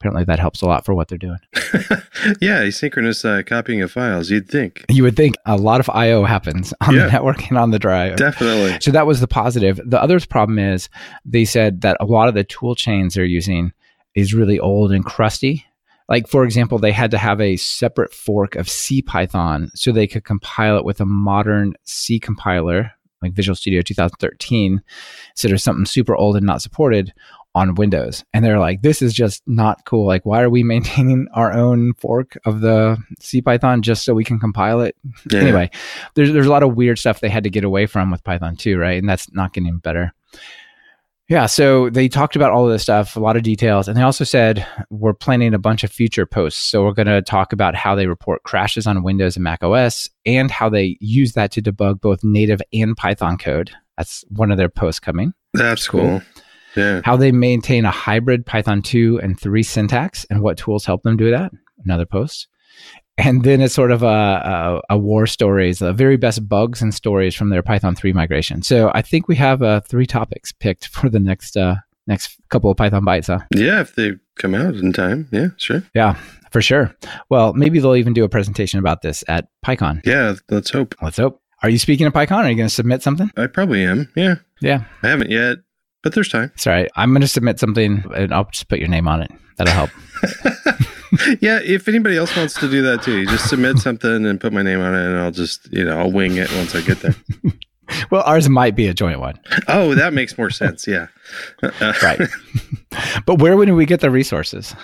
Apparently, 0.00 0.24
that 0.24 0.40
helps 0.40 0.62
a 0.62 0.66
lot 0.66 0.84
for 0.84 0.94
what 0.94 1.06
they're 1.06 1.18
doing. 1.18 1.38
yeah, 2.40 2.62
asynchronous 2.62 3.24
uh, 3.24 3.44
copying 3.44 3.82
of 3.82 3.92
files. 3.92 4.30
You'd 4.30 4.48
think. 4.48 4.84
You 4.88 5.04
would 5.04 5.14
think 5.14 5.36
a 5.46 5.56
lot 5.56 5.78
of 5.78 5.88
I/O 5.90 6.24
happens 6.24 6.74
on 6.80 6.94
yeah, 6.94 7.06
the 7.06 7.12
network 7.12 7.48
and 7.48 7.56
on 7.56 7.70
the 7.70 7.78
drive. 7.78 8.16
Definitely. 8.16 8.78
So 8.80 8.90
that 8.90 9.06
was 9.06 9.20
the 9.20 9.28
positive. 9.28 9.80
The 9.84 10.02
other 10.02 10.18
problem 10.18 10.58
is 10.58 10.88
they 11.24 11.44
said 11.44 11.82
that 11.82 11.96
a 12.00 12.04
lot 12.04 12.28
of 12.28 12.34
the 12.34 12.42
tool 12.42 12.74
chains 12.74 13.14
they're 13.14 13.24
using 13.24 13.72
is 14.14 14.34
really 14.34 14.58
old 14.58 14.92
and 14.92 15.04
crusty, 15.04 15.64
like 16.08 16.28
for 16.28 16.44
example, 16.44 16.78
they 16.78 16.92
had 16.92 17.10
to 17.12 17.18
have 17.18 17.40
a 17.40 17.56
separate 17.56 18.12
fork 18.12 18.56
of 18.56 18.68
C 18.68 19.02
Python 19.02 19.70
so 19.74 19.92
they 19.92 20.06
could 20.06 20.24
compile 20.24 20.76
it 20.76 20.84
with 20.84 21.00
a 21.00 21.06
modern 21.06 21.74
C 21.84 22.18
compiler 22.18 22.92
like 23.22 23.32
Visual 23.32 23.54
Studio 23.54 23.82
2013 23.82 24.82
instead 25.30 25.52
of 25.52 25.60
something 25.60 25.86
super 25.86 26.16
old 26.16 26.36
and 26.36 26.44
not 26.44 26.60
supported 26.60 27.12
on 27.54 27.74
Windows. 27.74 28.24
And 28.32 28.44
they're 28.44 28.58
like, 28.58 28.82
this 28.82 29.02
is 29.02 29.12
just 29.12 29.42
not 29.46 29.84
cool. 29.84 30.06
Like, 30.06 30.26
why 30.26 30.42
are 30.42 30.50
we 30.50 30.62
maintaining 30.64 31.28
our 31.32 31.52
own 31.52 31.94
fork 31.94 32.36
of 32.44 32.60
the 32.60 32.98
C 33.20 33.40
Python 33.40 33.82
just 33.82 34.04
so 34.04 34.14
we 34.14 34.24
can 34.24 34.40
compile 34.40 34.80
it? 34.80 34.96
Yeah. 35.30 35.40
Anyway, 35.40 35.70
there's 36.14 36.32
there's 36.32 36.46
a 36.46 36.50
lot 36.50 36.62
of 36.62 36.74
weird 36.74 36.98
stuff 36.98 37.20
they 37.20 37.28
had 37.28 37.44
to 37.44 37.50
get 37.50 37.64
away 37.64 37.86
from 37.86 38.10
with 38.10 38.24
Python 38.24 38.56
2, 38.56 38.76
right? 38.76 38.98
And 38.98 39.08
that's 39.08 39.32
not 39.32 39.52
getting 39.52 39.78
better. 39.78 40.12
Yeah, 41.32 41.46
so 41.46 41.88
they 41.88 42.08
talked 42.08 42.36
about 42.36 42.50
all 42.50 42.66
of 42.66 42.72
this 42.72 42.82
stuff, 42.82 43.16
a 43.16 43.20
lot 43.20 43.38
of 43.38 43.42
details, 43.42 43.88
and 43.88 43.96
they 43.96 44.02
also 44.02 44.22
said 44.22 44.66
we're 44.90 45.14
planning 45.14 45.54
a 45.54 45.58
bunch 45.58 45.82
of 45.82 45.90
future 45.90 46.26
posts. 46.26 46.60
So 46.60 46.84
we're 46.84 46.92
going 46.92 47.06
to 47.06 47.22
talk 47.22 47.54
about 47.54 47.74
how 47.74 47.94
they 47.94 48.06
report 48.06 48.42
crashes 48.42 48.86
on 48.86 49.02
Windows 49.02 49.36
and 49.36 49.42
Mac 49.42 49.64
OS 49.64 50.10
and 50.26 50.50
how 50.50 50.68
they 50.68 50.98
use 51.00 51.32
that 51.32 51.50
to 51.52 51.62
debug 51.62 52.02
both 52.02 52.22
native 52.22 52.60
and 52.74 52.94
Python 52.94 53.38
code. 53.38 53.70
That's 53.96 54.26
one 54.28 54.50
of 54.50 54.58
their 54.58 54.68
posts 54.68 55.00
coming. 55.00 55.32
That's 55.54 55.88
cool. 55.88 56.20
cool. 56.20 56.22
Yeah. 56.76 57.00
How 57.02 57.16
they 57.16 57.32
maintain 57.32 57.86
a 57.86 57.90
hybrid 57.90 58.44
Python 58.44 58.82
2 58.82 59.18
and 59.22 59.40
3 59.40 59.62
syntax 59.62 60.26
and 60.28 60.42
what 60.42 60.58
tools 60.58 60.84
help 60.84 61.02
them 61.02 61.16
do 61.16 61.30
that. 61.30 61.50
Another 61.82 62.04
post 62.04 62.46
and 63.18 63.44
then 63.44 63.60
it's 63.60 63.74
sort 63.74 63.90
of 63.90 64.02
a, 64.02 64.06
a, 64.06 64.94
a, 64.94 64.98
war 64.98 65.26
stories, 65.26 65.78
the 65.80 65.92
very 65.92 66.16
best 66.16 66.48
bugs 66.48 66.80
and 66.80 66.94
stories 66.94 67.34
from 67.34 67.50
their 67.50 67.62
Python 67.62 67.94
3 67.94 68.12
migration. 68.12 68.62
So 68.62 68.90
I 68.94 69.02
think 69.02 69.28
we 69.28 69.36
have 69.36 69.62
uh, 69.62 69.80
three 69.80 70.06
topics 70.06 70.52
picked 70.52 70.88
for 70.88 71.08
the 71.08 71.20
next 71.20 71.56
uh, 71.56 71.76
next 72.06 72.36
couple 72.48 72.70
of 72.70 72.76
Python 72.76 73.04
bytes, 73.04 73.26
huh? 73.26 73.44
Yeah, 73.54 73.80
if 73.80 73.94
they 73.94 74.12
come 74.36 74.54
out 74.54 74.74
in 74.74 74.92
time. 74.92 75.28
Yeah, 75.30 75.48
sure. 75.56 75.82
Yeah, 75.94 76.14
for 76.50 76.62
sure. 76.62 76.94
Well, 77.28 77.52
maybe 77.54 77.78
they'll 77.78 77.96
even 77.96 78.12
do 78.12 78.24
a 78.24 78.28
presentation 78.28 78.78
about 78.78 79.02
this 79.02 79.22
at 79.28 79.48
PyCon. 79.64 80.04
Yeah, 80.04 80.34
let's 80.50 80.70
hope. 80.70 80.94
Let's 81.02 81.18
hope. 81.18 81.40
Are 81.62 81.68
you 81.68 81.78
speaking 81.78 82.06
at 82.06 82.12
PyCon? 82.12 82.44
Are 82.44 82.50
you 82.50 82.56
going 82.56 82.68
to 82.68 82.74
submit 82.74 83.02
something? 83.02 83.30
I 83.36 83.46
probably 83.46 83.84
am. 83.84 84.10
Yeah. 84.16 84.36
Yeah. 84.60 84.84
I 85.02 85.08
haven't 85.08 85.30
yet, 85.30 85.58
but 86.02 86.14
there's 86.14 86.28
time. 86.28 86.50
Sorry, 86.56 86.88
I'm 86.96 87.10
going 87.10 87.20
to 87.20 87.28
submit 87.28 87.60
something 87.60 88.04
and 88.14 88.34
I'll 88.34 88.48
just 88.50 88.68
put 88.68 88.80
your 88.80 88.88
name 88.88 89.06
on 89.06 89.22
it. 89.22 89.30
That'll 89.58 89.74
help. 89.74 89.90
yeah, 91.40 91.60
if 91.62 91.88
anybody 91.88 92.16
else 92.16 92.34
wants 92.36 92.54
to 92.54 92.70
do 92.70 92.82
that 92.82 93.02
too, 93.02 93.18
you 93.18 93.26
just 93.26 93.48
submit 93.48 93.78
something 93.78 94.24
and 94.24 94.40
put 94.40 94.52
my 94.52 94.62
name 94.62 94.80
on 94.80 94.94
it, 94.94 95.04
and 95.04 95.18
I'll 95.18 95.30
just 95.30 95.70
you 95.72 95.84
know 95.84 95.98
I'll 95.98 96.12
wing 96.12 96.36
it 96.36 96.50
once 96.52 96.74
I 96.74 96.80
get 96.80 97.00
there. 97.00 97.14
well, 98.10 98.22
ours 98.22 98.48
might 98.48 98.74
be 98.74 98.86
a 98.86 98.94
joint 98.94 99.20
one. 99.20 99.38
Oh, 99.68 99.94
that 99.94 100.14
makes 100.14 100.38
more 100.38 100.50
sense. 100.50 100.86
Yeah, 100.86 101.08
right. 101.80 102.20
but 103.26 103.40
where 103.40 103.56
would 103.56 103.70
we 103.70 103.84
get 103.84 104.00
the 104.00 104.10
resources? 104.10 104.74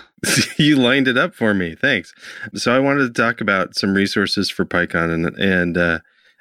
you 0.59 0.77
lined 0.77 1.09
it 1.09 1.17
up 1.17 1.35
for 1.35 1.55
me. 1.55 1.75
Thanks. 1.75 2.13
So 2.55 2.75
I 2.75 2.79
wanted 2.79 3.15
to 3.15 3.23
talk 3.23 3.41
about 3.41 3.75
some 3.75 3.95
resources 3.95 4.51
for 4.51 4.67
PyCon, 4.67 5.13
and 5.13 5.27
and 5.39 5.79
uh, 5.79 5.99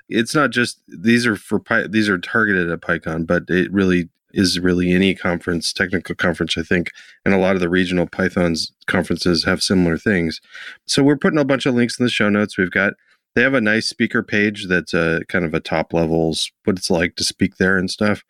it's 0.10 0.36
not 0.36 0.50
just 0.50 0.82
these 0.88 1.25
are 1.25 1.38
for 1.38 1.60
Py, 1.60 1.88
these 1.88 2.10
are 2.10 2.17
targeted 2.17 2.70
at 2.70 2.82
PyCon, 2.82 3.25
but 3.25 3.44
it 3.48 3.72
really 3.72 4.10
is 4.38 4.60
really 4.60 4.94
any 4.94 5.15
conference, 5.15 5.74
technical 5.74 6.15
conference, 6.15 6.58
I 6.58 6.62
think, 6.62 6.91
and 7.25 7.34
a 7.34 7.39
lot 7.39 7.56
of 7.56 7.62
the 7.62 7.67
regional 7.67 8.06
Python's 8.06 8.72
conferences 8.86 9.44
have 9.44 9.63
similar 9.63 9.98
things. 9.98 10.39
So 10.86 11.03
we're 11.03 11.17
putting 11.17 11.39
a 11.39 11.46
bunch 11.46 11.65
of 11.65 11.74
links 11.74 12.00
in 12.00 12.06
the 12.06 12.12
show 12.12 12.29
notes. 12.29 12.58
We've 12.58 12.72
got 12.72 12.94
they 13.36 13.41
have 13.41 13.56
a 13.56 13.62
nice 13.62 13.88
speaker 13.88 14.24
page 14.24 14.67
that's 14.67 14.94
a 14.94 15.22
kind 15.27 15.44
of 15.44 15.53
a 15.53 15.60
top 15.60 15.91
levels 15.91 16.51
what 16.63 16.77
it's 16.77 16.89
like 16.89 17.15
to 17.15 17.24
speak 17.24 17.58
there 17.58 17.77
and 17.77 17.89
stuff. 17.89 18.24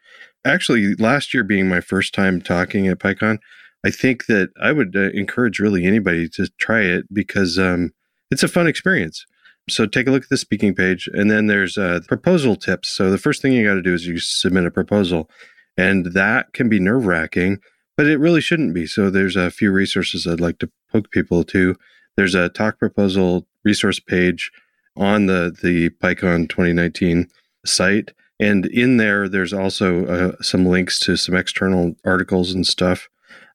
Actually, 0.46 0.96
last 0.96 1.34
year 1.34 1.44
being 1.44 1.68
my 1.68 1.82
first 1.82 2.14
time 2.14 2.42
talking 2.42 2.88
at 2.88 3.00
PyCon, 3.00 3.40
I 3.86 3.90
think 3.90 4.26
that 4.28 4.50
I 4.62 4.72
would 4.72 4.96
uh, 4.96 5.10
encourage 5.12 5.60
really 5.60 5.86
anybody 5.86 6.30
to 6.30 6.48
try 6.58 6.82
it 6.82 7.06
because 7.14 7.60
um, 7.60 7.92
it's 8.32 8.44
a 8.44 8.48
fun 8.48 8.68
experience. 8.68 9.26
So 9.70 9.86
take 9.86 10.08
a 10.08 10.12
look 10.12 10.24
at 10.24 10.30
the 10.30 10.38
speaking 10.38 10.74
page, 10.74 11.10
and 11.14 11.30
then 11.30 11.48
there's 11.48 11.78
uh, 11.78 12.00
proposal 12.08 12.56
tips. 12.56 12.88
So 12.88 13.12
the 13.12 13.18
first 13.18 13.42
thing 13.42 13.52
you 13.52 13.68
got 13.68 13.74
to 13.74 13.82
do 13.82 13.94
is 13.94 14.08
you 14.08 14.20
submit 14.20 14.66
a 14.66 14.72
proposal, 14.72 15.30
and 15.78 16.08
that 16.14 16.54
can 16.54 16.70
be 16.70 16.80
nerve 16.80 17.06
wracking, 17.06 17.60
but 17.96 18.08
it 18.08 18.18
really 18.18 18.42
shouldn't 18.42 18.74
be. 18.74 18.88
So 18.88 19.10
there's 19.10 19.36
a 19.36 19.52
few 19.52 19.72
resources 19.72 20.26
I'd 20.26 20.40
like 20.40 20.60
to 20.60 20.72
poke 20.92 21.12
people 21.12 21.44
to. 21.46 21.76
There's 22.16 22.36
a 22.36 22.50
talk 22.50 22.80
proposal 22.80 23.48
resource 23.64 24.00
page 24.00 24.52
on 24.96 25.28
the 25.28 25.56
the 25.62 25.90
PyCon 26.02 26.50
2019 26.50 27.30
site, 27.66 28.14
and 28.40 28.66
in 28.66 28.98
there 28.98 29.30
there's 29.30 29.54
also 29.54 30.06
uh, 30.06 30.42
some 30.42 30.66
links 30.66 31.00
to 31.02 31.16
some 31.16 31.36
external 31.36 31.96
articles 32.04 32.52
and 32.52 32.66
stuff 32.66 33.08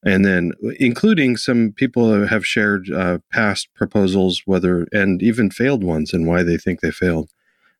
and 0.04 0.24
then 0.24 0.52
including 0.78 1.36
some 1.36 1.72
people 1.72 2.26
have 2.26 2.46
shared 2.46 2.90
uh, 2.90 3.18
past 3.30 3.68
proposals, 3.74 4.42
whether 4.46 4.86
and 4.92 5.22
even 5.22 5.50
failed 5.50 5.84
ones, 5.84 6.12
and 6.12 6.26
why 6.26 6.42
they 6.42 6.56
think 6.56 6.80
they 6.80 6.90
failed. 6.90 7.30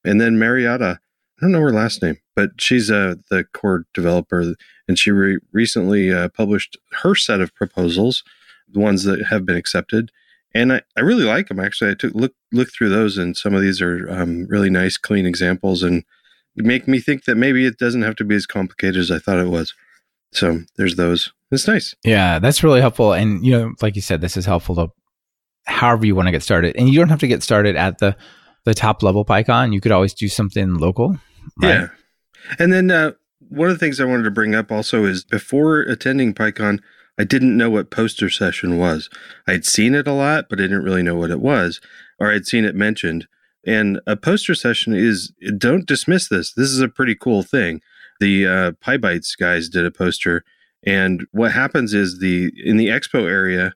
And 0.05 0.21
then 0.21 0.39
Marietta, 0.39 1.01
I 1.43 1.47
don't 1.47 1.53
know 1.53 1.61
her 1.61 1.73
last 1.73 2.03
name, 2.03 2.19
but 2.37 2.51
she's 2.61 2.89
uh, 2.89 3.17
the 3.29 3.43
core 3.53 3.85
developer, 3.93 4.55
and 4.87 4.97
she 4.97 5.11
re- 5.11 5.41
recently 5.51 6.13
uh, 6.13 6.29
published 6.29 6.77
her 7.03 7.17
set 7.17 7.41
of 7.41 7.53
proposals, 7.53 8.23
the 8.71 8.79
ones 8.79 9.03
that 9.05 9.27
have 9.27 9.45
been 9.45 9.57
accepted. 9.57 10.13
And 10.55 10.73
I, 10.73 10.83
I 10.97 11.01
really 11.01 11.25
like 11.25 11.49
them. 11.49 11.59
Actually, 11.59 11.91
I 11.91 11.95
took 11.95 12.15
look 12.15 12.35
look 12.53 12.71
through 12.73 12.91
those, 12.91 13.19
and 13.19 13.37
some 13.37 13.55
of 13.55 13.61
these 13.61 13.83
are 13.83 14.09
um, 14.09 14.47
really 14.49 14.71
nice, 14.71 14.97
clean 14.97 15.27
examples, 15.27 15.83
and 15.83 16.05
make 16.55 16.87
me 16.87 17.01
think 17.01 17.25
that 17.25 17.35
maybe 17.35 17.67
it 17.67 17.77
doesn't 17.77 18.03
have 18.03 18.17
to 18.17 18.25
be 18.25 18.37
as 18.37 18.47
complicated 18.47 18.99
as 18.99 19.11
I 19.11 19.19
thought 19.19 19.39
it 19.39 19.49
was. 19.49 19.75
So 20.31 20.61
there's 20.77 20.95
those. 20.95 21.33
It's 21.51 21.67
nice. 21.67 21.93
Yeah, 22.05 22.39
that's 22.39 22.63
really 22.63 22.81
helpful. 22.81 23.15
And 23.15 23.45
you 23.45 23.53
know, 23.53 23.73
like 23.83 23.97
you 23.97 24.03
said, 24.03 24.21
this 24.21 24.37
is 24.37 24.47
helpful 24.47 24.77
to 24.77 24.89
however 25.65 26.07
you 26.07 26.15
want 26.15 26.29
to 26.29 26.33
get 26.33 26.43
started. 26.43 26.77
And 26.77 26.89
you 26.89 26.99
don't 26.99 27.09
have 27.09 27.21
to 27.21 27.29
get 27.29 27.43
started 27.43 27.75
at 27.75 27.99
the 27.99 28.17
the 28.65 28.75
top 28.75 29.03
level 29.03 29.25
PyCon. 29.25 29.73
You 29.73 29.81
could 29.81 29.91
always 29.91 30.15
do 30.15 30.29
something 30.29 30.75
local. 30.75 31.19
Right? 31.61 31.69
Yeah. 31.69 31.89
And 32.59 32.73
then 32.73 32.91
uh, 32.91 33.13
one 33.49 33.69
of 33.69 33.75
the 33.75 33.79
things 33.85 34.01
I 34.01 34.05
wanted 34.05 34.25
to 34.25 34.31
bring 34.31 34.55
up 34.55 34.73
also 34.73 35.05
is 35.05 35.25
before 35.25 35.81
attending 35.81 36.35
PyCon, 36.35 36.81
I 37.19 37.25
didn't 37.25 37.57
know 37.57 37.71
what 37.71 37.91
poster 37.91 38.31
session 38.31 38.79
was. 38.79 39.09
I'd 39.47 39.65
seen 39.65 39.95
it 39.95 40.07
a 40.07 40.13
lot, 40.13 40.47
but 40.49 40.59
I 40.59 40.63
didn't 40.63 40.85
really 40.85 41.03
know 41.03 41.17
what 41.17 41.31
it 41.31 41.41
was, 41.41 41.81
or 42.19 42.33
I'd 42.33 42.47
seen 42.47 42.65
it 42.65 42.75
mentioned. 42.75 43.27
And 43.65 44.01
a 44.07 44.17
poster 44.17 44.55
session 44.55 44.95
is 44.95 45.33
don't 45.57 45.87
dismiss 45.87 46.29
this. 46.29 46.53
This 46.53 46.71
is 46.71 46.81
a 46.81 46.89
pretty 46.89 47.15
cool 47.15 47.43
thing 47.43 47.81
the 48.23 48.47
uh, 48.47 48.73
PyBites 48.73 49.37
guys 49.37 49.69
did 49.69 49.85
a 49.85 49.91
poster, 49.91 50.45
and 50.85 51.27
what 51.33 51.53
happens 51.53 51.93
is 51.93 52.21
the 52.21 52.53
in 52.65 52.77
the 52.77 52.87
expo 52.87 53.29
area 53.29 53.75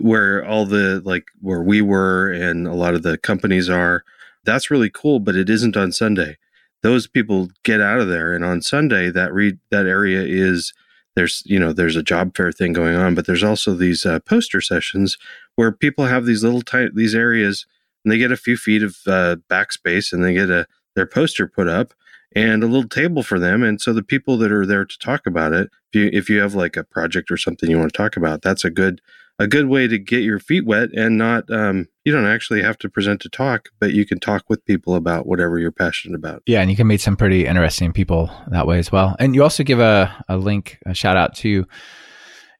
where 0.00 0.44
all 0.44 0.64
the 0.64 1.02
like 1.04 1.24
where 1.40 1.62
we 1.62 1.82
were 1.82 2.30
and 2.30 2.68
a 2.68 2.74
lot 2.74 2.94
of 2.94 3.02
the 3.02 3.18
companies 3.18 3.68
are, 3.68 4.04
that's 4.44 4.70
really 4.70 4.90
cool, 4.90 5.18
but 5.18 5.34
it 5.34 5.50
isn't 5.50 5.76
on 5.76 5.90
Sunday. 5.90 6.38
Those 6.82 7.06
people 7.06 7.48
get 7.64 7.80
out 7.80 8.00
of 8.00 8.08
there, 8.08 8.32
and 8.32 8.44
on 8.44 8.62
Sunday 8.62 9.10
that 9.10 9.32
read 9.32 9.58
that 9.70 9.86
area 9.86 10.22
is 10.22 10.72
there's 11.16 11.42
you 11.44 11.58
know 11.58 11.72
there's 11.72 11.96
a 11.96 12.02
job 12.02 12.36
fair 12.36 12.52
thing 12.52 12.72
going 12.72 12.96
on, 12.96 13.14
but 13.14 13.26
there's 13.26 13.44
also 13.44 13.74
these 13.74 14.06
uh, 14.06 14.20
poster 14.20 14.60
sessions 14.60 15.16
where 15.56 15.72
people 15.72 16.06
have 16.06 16.24
these 16.24 16.42
little 16.42 16.62
tight 16.62 16.94
these 16.94 17.14
areas 17.14 17.66
and 18.04 18.12
they 18.12 18.18
get 18.18 18.32
a 18.32 18.36
few 18.36 18.56
feet 18.56 18.82
of 18.82 18.96
uh, 19.06 19.36
backspace 19.50 20.12
and 20.12 20.24
they 20.24 20.34
get 20.34 20.50
a 20.50 20.66
their 20.96 21.06
poster 21.06 21.46
put 21.46 21.68
up 21.68 21.94
and 22.34 22.62
a 22.62 22.66
little 22.66 22.88
table 22.88 23.22
for 23.22 23.38
them. 23.38 23.62
And 23.62 23.80
so 23.80 23.92
the 23.92 24.02
people 24.02 24.36
that 24.38 24.52
are 24.52 24.66
there 24.66 24.84
to 24.84 24.98
talk 24.98 25.26
about 25.26 25.52
it, 25.52 25.68
if 25.92 26.00
you, 26.00 26.10
if 26.12 26.30
you 26.30 26.40
have 26.40 26.54
like 26.54 26.76
a 26.76 26.84
project 26.84 27.30
or 27.30 27.36
something 27.36 27.68
you 27.68 27.78
want 27.78 27.92
to 27.92 27.96
talk 27.96 28.16
about, 28.16 28.42
that's 28.42 28.64
a 28.64 28.70
good 28.70 29.00
a 29.40 29.48
good 29.48 29.68
way 29.68 29.88
to 29.88 29.98
get 29.98 30.22
your 30.22 30.38
feet 30.38 30.66
wet 30.66 30.90
and 30.92 31.16
not 31.16 31.50
um, 31.50 31.88
you 32.04 32.12
don't 32.12 32.26
actually 32.26 32.62
have 32.62 32.76
to 32.78 32.90
present 32.90 33.22
to 33.22 33.30
talk, 33.30 33.70
but 33.80 33.92
you 33.92 34.04
can 34.04 34.20
talk 34.20 34.44
with 34.50 34.64
people 34.66 34.94
about 34.94 35.26
whatever 35.26 35.58
you're 35.58 35.72
passionate 35.72 36.14
about. 36.14 36.42
Yeah, 36.46 36.60
and 36.60 36.70
you 36.70 36.76
can 36.76 36.86
meet 36.86 37.00
some 37.00 37.16
pretty 37.16 37.46
interesting 37.46 37.92
people 37.92 38.30
that 38.48 38.66
way 38.66 38.78
as 38.78 38.92
well. 38.92 39.16
And 39.18 39.34
you 39.34 39.42
also 39.42 39.64
give 39.64 39.80
a, 39.80 40.14
a 40.28 40.36
link, 40.36 40.78
a 40.84 40.92
shout 40.92 41.16
out 41.16 41.34
to 41.36 41.66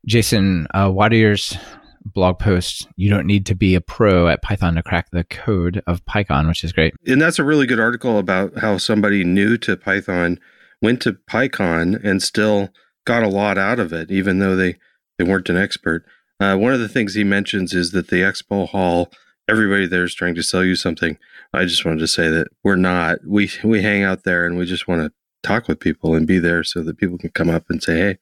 Jason 0.07 0.67
uh, 0.73 0.91
Wadier's 0.91 1.55
blog 2.03 2.39
post. 2.39 2.89
You 2.97 3.11
don't 3.11 3.27
need 3.27 3.45
to 3.47 3.55
be 3.55 3.75
a 3.75 3.83
pro 3.83 4.29
at 4.29 4.41
Python 4.41 4.77
to 4.77 4.83
crack 4.83 5.11
the 5.11 5.25
code 5.25 5.83
of 5.87 6.03
PyCon, 6.07 6.49
which 6.49 6.65
is 6.65 6.73
great. 6.73 6.95
And 7.07 7.21
that's 7.21 7.39
a 7.39 7.45
really 7.45 7.67
good 7.67 7.81
article 7.81 8.19
about 8.19 8.59
how 8.59 8.79
somebody 8.79 9.23
new 9.23 9.59
to 9.59 9.77
Python 9.77 10.41
went 10.81 11.03
to 11.03 11.13
PyCon 11.13 12.03
and 12.03 12.23
still 12.23 12.71
got 13.05 13.23
a 13.23 13.29
lot 13.29 13.59
out 13.59 13.79
of 13.79 13.93
it, 13.93 14.11
even 14.11 14.39
though 14.39 14.57
they, 14.57 14.77
they 15.19 15.25
weren't 15.25 15.51
an 15.51 15.59
expert. 15.59 16.07
Uh, 16.41 16.57
one 16.57 16.73
of 16.73 16.81
the 16.81 16.89
things 16.89 17.15
he 17.15 17.25
mentions 17.25 17.75
is 17.75 17.93
that 17.93 18.09
the 18.09 18.17
expo 18.17 18.69
hall, 18.69 19.13
everybody 19.49 19.87
there 19.87 20.05
is 20.05 20.15
trying 20.15 20.35
to 20.35 20.43
sell 20.43 20.65
you 20.65 20.75
something. 20.75 21.19
I 21.53 21.65
just 21.65 21.85
wanted 21.85 22.01
to 22.01 22.09
say 22.09 22.29
that 22.29 22.49
we're 22.65 22.77
not. 22.77 23.19
We 23.27 23.51
we 23.63 23.83
hang 23.83 24.03
out 24.03 24.25
there 24.25 24.47
and 24.47 24.57
we 24.57 24.65
just 24.65 24.89
want 24.89 25.03
to 25.03 25.13
talk 25.43 25.69
with 25.69 25.81
people 25.81 26.15
and 26.15 26.27
be 26.27 26.39
there 26.39 26.65
so 26.65 26.83
that 26.83 26.99
people 26.99 27.19
can 27.19 27.31
come 27.31 27.51
up 27.51 27.65
and 27.69 27.83
say, 27.83 27.99
"Hey, 27.99 28.19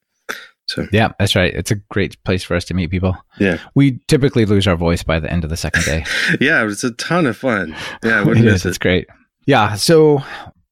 so 0.68 0.86
yeah, 0.92 1.12
that's 1.18 1.34
right. 1.34 1.52
It's 1.54 1.70
a 1.70 1.76
great 1.76 2.22
place 2.24 2.44
for 2.44 2.54
us 2.54 2.64
to 2.66 2.74
meet 2.74 2.90
people. 2.90 3.16
Yeah, 3.38 3.58
we 3.74 4.00
typically 4.06 4.44
lose 4.44 4.66
our 4.66 4.76
voice 4.76 5.02
by 5.02 5.18
the 5.18 5.30
end 5.30 5.44
of 5.44 5.50
the 5.50 5.56
second 5.56 5.84
day. 5.84 6.04
yeah, 6.40 6.66
it's 6.66 6.84
a 6.84 6.90
ton 6.92 7.26
of 7.26 7.36
fun. 7.36 7.74
Yeah, 8.04 8.22
it 8.30 8.38
is. 8.38 8.66
It. 8.66 8.68
It's 8.70 8.78
great. 8.78 9.08
Yeah. 9.46 9.74
So 9.76 10.22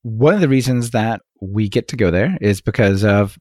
one 0.03 0.35
of 0.35 0.41
the 0.41 0.49
reasons 0.49 0.91
that 0.91 1.23
we 1.41 1.69
get 1.69 1.89
to 1.89 1.97
go 1.97 2.11
there 2.11 2.37
is 2.41 2.61
because 2.61 3.05
of 3.05 3.39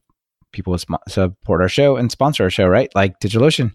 people 0.56 0.76
support 0.78 1.60
our 1.60 1.68
show 1.68 1.96
and 1.96 2.10
sponsor 2.10 2.44
our 2.44 2.50
show, 2.50 2.66
right? 2.66 2.92
Like 2.94 3.20
DigitalOcean. 3.20 3.72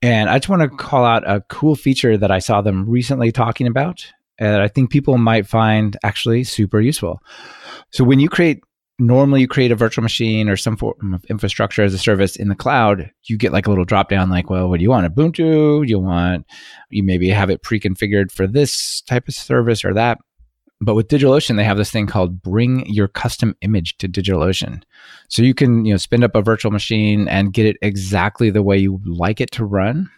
And 0.00 0.28
I 0.28 0.38
just 0.38 0.48
want 0.48 0.62
to 0.62 0.68
mm-hmm. 0.68 0.76
call 0.76 1.04
out 1.04 1.22
a 1.28 1.42
cool 1.48 1.76
feature 1.76 2.16
that 2.16 2.30
I 2.30 2.40
saw 2.40 2.62
them 2.62 2.88
recently 2.88 3.30
talking 3.30 3.66
about 3.66 4.04
uh, 4.40 4.50
that 4.50 4.60
I 4.60 4.68
think 4.68 4.90
people 4.90 5.18
might 5.18 5.46
find 5.46 5.96
actually 6.02 6.42
super 6.44 6.80
useful. 6.80 7.20
So 7.90 8.02
when 8.02 8.18
you 8.18 8.28
create 8.28 8.62
normally 8.98 9.40
you 9.40 9.48
create 9.48 9.72
a 9.72 9.76
virtual 9.76 10.02
machine 10.02 10.48
or 10.48 10.56
some 10.56 10.76
form 10.76 11.14
of 11.14 11.24
infrastructure 11.26 11.82
as 11.82 11.94
a 11.94 11.98
service 11.98 12.36
in 12.36 12.48
the 12.48 12.54
cloud, 12.54 13.10
you 13.24 13.36
get 13.36 13.52
like 13.52 13.66
a 13.66 13.70
little 13.70 13.84
drop 13.84 14.08
down 14.08 14.30
like, 14.30 14.48
well, 14.48 14.68
what 14.68 14.78
do 14.78 14.82
you 14.82 14.90
want? 14.90 15.12
Ubuntu? 15.12 15.86
You 15.86 15.98
want, 15.98 16.46
you 16.90 17.02
maybe 17.02 17.28
have 17.28 17.50
it 17.50 17.62
pre 17.62 17.80
configured 17.80 18.30
for 18.30 18.46
this 18.46 19.02
type 19.02 19.28
of 19.28 19.34
service 19.34 19.84
or 19.84 19.94
that. 19.94 20.18
But 20.84 20.96
with 20.96 21.06
DigitalOcean, 21.06 21.56
they 21.56 21.64
have 21.64 21.76
this 21.76 21.92
thing 21.92 22.08
called 22.08 22.42
bring 22.42 22.84
your 22.86 23.06
custom 23.06 23.54
image 23.60 23.96
to 23.98 24.08
DigitalOcean. 24.08 24.82
So 25.28 25.42
you 25.42 25.54
can, 25.54 25.84
you 25.84 25.94
know, 25.94 25.96
spin 25.96 26.24
up 26.24 26.34
a 26.34 26.42
virtual 26.42 26.72
machine 26.72 27.28
and 27.28 27.52
get 27.52 27.66
it 27.66 27.76
exactly 27.82 28.50
the 28.50 28.64
way 28.64 28.78
you 28.78 29.00
like 29.06 29.40
it 29.40 29.52
to 29.52 29.64
run, 29.64 30.10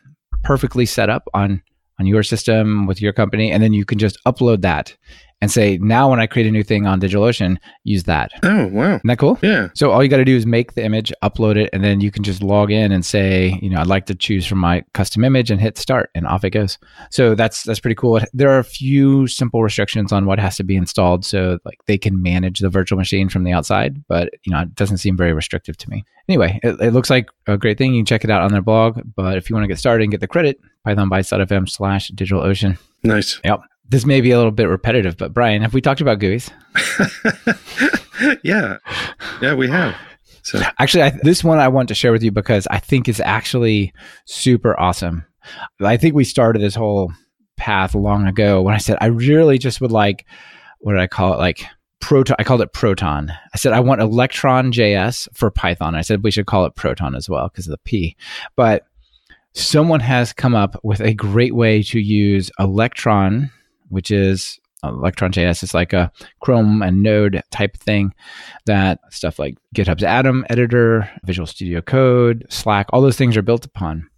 perfectly 0.43 0.87
set 0.87 1.11
up 1.11 1.29
on 1.35 1.63
on 2.01 2.07
your 2.07 2.25
system 2.25 2.87
with 2.87 3.01
your 3.01 3.13
company 3.13 3.53
and 3.53 3.63
then 3.63 3.73
you 3.73 3.85
can 3.85 3.99
just 3.99 4.19
upload 4.27 4.63
that 4.63 4.97
and 5.45 5.51
say, 5.51 5.77
now 5.77 6.09
when 6.09 6.21
I 6.21 6.27
create 6.27 6.49
a 6.49 6.51
new 6.51 6.63
thing 6.63 6.87
on 6.87 7.03
DigitalOcean, 7.03 7.59
use 7.83 8.05
that. 8.05 8.33
Oh, 8.43 8.67
wow. 8.69 8.95
Isn't 8.95 9.07
that 9.07 9.19
cool? 9.19 9.39
Yeah. 9.43 9.69
So 9.75 9.91
all 9.91 10.03
you 10.03 10.09
got 10.09 10.17
to 10.17 10.25
do 10.25 10.35
is 10.35 10.47
make 10.47 10.73
the 10.73 10.83
image, 10.83 11.13
upload 11.23 11.57
it, 11.57 11.69
and 11.75 11.85
then 11.85 12.01
you 12.01 12.11
can 12.11 12.23
just 12.25 12.43
log 12.43 12.71
in 12.71 12.93
and 12.93 13.05
say, 13.05 13.59
you 13.61 13.69
know, 13.69 13.79
I'd 13.79 13.87
like 13.87 14.07
to 14.07 14.15
choose 14.15 14.47
from 14.47 14.57
my 14.57 14.83
custom 14.95 15.23
image 15.23 15.51
and 15.51 15.61
hit 15.61 15.77
start, 15.77 16.09
and 16.15 16.27
off 16.27 16.45
it 16.45 16.51
goes. 16.51 16.79
So 17.11 17.35
that's 17.35 17.63
that's 17.63 17.79
pretty 17.79 17.95
cool. 17.95 18.19
There 18.33 18.49
are 18.49 18.59
a 18.59 18.65
few 18.65 19.27
simple 19.27 19.63
restrictions 19.63 20.13
on 20.13 20.25
what 20.25 20.39
has 20.39 20.57
to 20.57 20.65
be 20.65 20.77
installed, 20.77 21.27
so 21.27 21.59
like 21.67 21.79
they 21.85 21.99
can 21.99 22.23
manage 22.23 22.61
the 22.61 22.71
virtual 22.71 22.97
machine 22.97 23.29
from 23.29 23.45
the 23.45 23.53
outside, 23.53 24.03
but 24.09 24.33
you 24.45 24.53
know, 24.53 24.61
it 24.61 24.75
doesn't 24.75 24.97
seem 24.97 25.15
very 25.15 25.35
restrictive 25.35 25.77
to 25.77 25.91
me. 25.91 26.07
Anyway, 26.27 26.59
it, 26.63 26.81
it 26.81 26.93
looks 26.95 27.11
like 27.11 27.29
a 27.47 27.59
great 27.59 27.77
thing. 27.77 27.93
You 27.93 28.01
can 28.01 28.07
check 28.07 28.25
it 28.25 28.31
out 28.31 28.41
on 28.41 28.51
their 28.51 28.63
blog. 28.63 28.99
But 29.15 29.37
if 29.37 29.51
you 29.51 29.55
want 29.55 29.65
to 29.65 29.69
get 29.69 29.79
started 29.79 30.05
and 30.05 30.11
get 30.11 30.23
the 30.23 30.27
credit, 30.27 30.59
pythonbytes.fm 30.87 31.69
slash 31.69 32.11
DigitalOcean. 32.13 32.79
Nice. 33.03 33.41
Yep 33.45 33.61
this 33.89 34.07
may 34.07 34.21
be 34.21 34.31
a 34.31 34.37
little 34.37 34.53
bit 34.53 34.69
repetitive, 34.69 35.17
but 35.17 35.33
Brian, 35.35 35.63
have 35.63 35.75
we 35.75 35.81
talked 35.81 36.01
about 36.01 36.19
GUIs? 36.19 36.51
yeah, 38.45 38.79
yeah, 39.41 39.55
we 39.55 39.69
have. 39.69 39.95
So 40.43 40.61
actually, 40.79 41.05
I, 41.05 41.11
this 41.23 41.43
one 41.43 41.59
I 41.59 41.69
want 41.69 41.89
to 41.89 41.95
share 41.95 42.13
with 42.13 42.23
you 42.23 42.31
because 42.31 42.67
I 42.71 42.79
think 42.79 43.09
it's 43.09 43.21
actually 43.21 43.93
super 44.27 44.79
awesome. 44.79 45.25
I 45.81 45.97
think 45.97 46.15
we 46.15 46.25
started 46.25 46.61
this 46.61 46.75
whole 46.75 47.13
path 47.57 47.95
long 47.95 48.27
ago 48.27 48.61
when 48.63 48.75
I 48.75 48.79
said 48.79 48.99
I 49.01 49.07
really 49.07 49.59
just 49.59 49.81
would 49.81 49.93
like 49.93 50.27
what 50.81 50.93
did 50.93 51.01
I 51.01 51.07
call 51.07 51.35
it 51.35 51.39
like 51.39 51.65
proton 52.01 52.37
I 52.39 52.45
called 52.45 52.61
it 52.61 52.73
proton. 52.73 53.31
I 53.31 53.57
said 53.57 53.73
I 53.73 53.81
want 53.81 54.01
electron 54.01 54.73
JS 54.73 55.29
for 55.35 55.51
Python. 55.51 55.95
I 55.95 56.03
said 56.03 56.23
we 56.23 56.31
should 56.31 56.47
call 56.47 56.67
it 56.67 56.75
proton 56.75 57.15
as 57.15 57.29
well 57.29 57.49
because 57.49 57.67
of 57.67 57.73
the 57.73 57.79
P. 57.79 58.17
But 58.57 58.87
someone 59.55 60.01
has 60.01 60.33
come 60.33 60.55
up 60.55 60.79
with 60.83 61.01
a 61.01 61.15
great 61.15 61.55
way 61.55 61.83
to 61.85 62.01
use 62.01 62.51
electron 62.59 63.51
which 63.95 64.11
is 64.11 64.59
uh, 64.83 64.89
Electron.js 64.89 65.63
is 65.63 65.73
like 65.73 65.93
a 65.93 66.13
Chrome 66.41 66.83
and 66.83 67.03
Node 67.03 67.43
type 67.51 67.77
thing 67.79 68.13
that 68.67 69.01
stuff 69.11 69.39
like 69.39 69.57
GitHub's 69.75 70.03
Atom 70.03 70.45
editor, 70.51 71.09
Visual 71.25 71.47
Studio 71.47 71.81
Code, 71.81 72.45
Slack, 72.51 72.89
all 72.93 73.01
those 73.01 73.17
things 73.17 73.37
are 73.37 73.43
built 73.43 73.65
upon. 73.65 74.09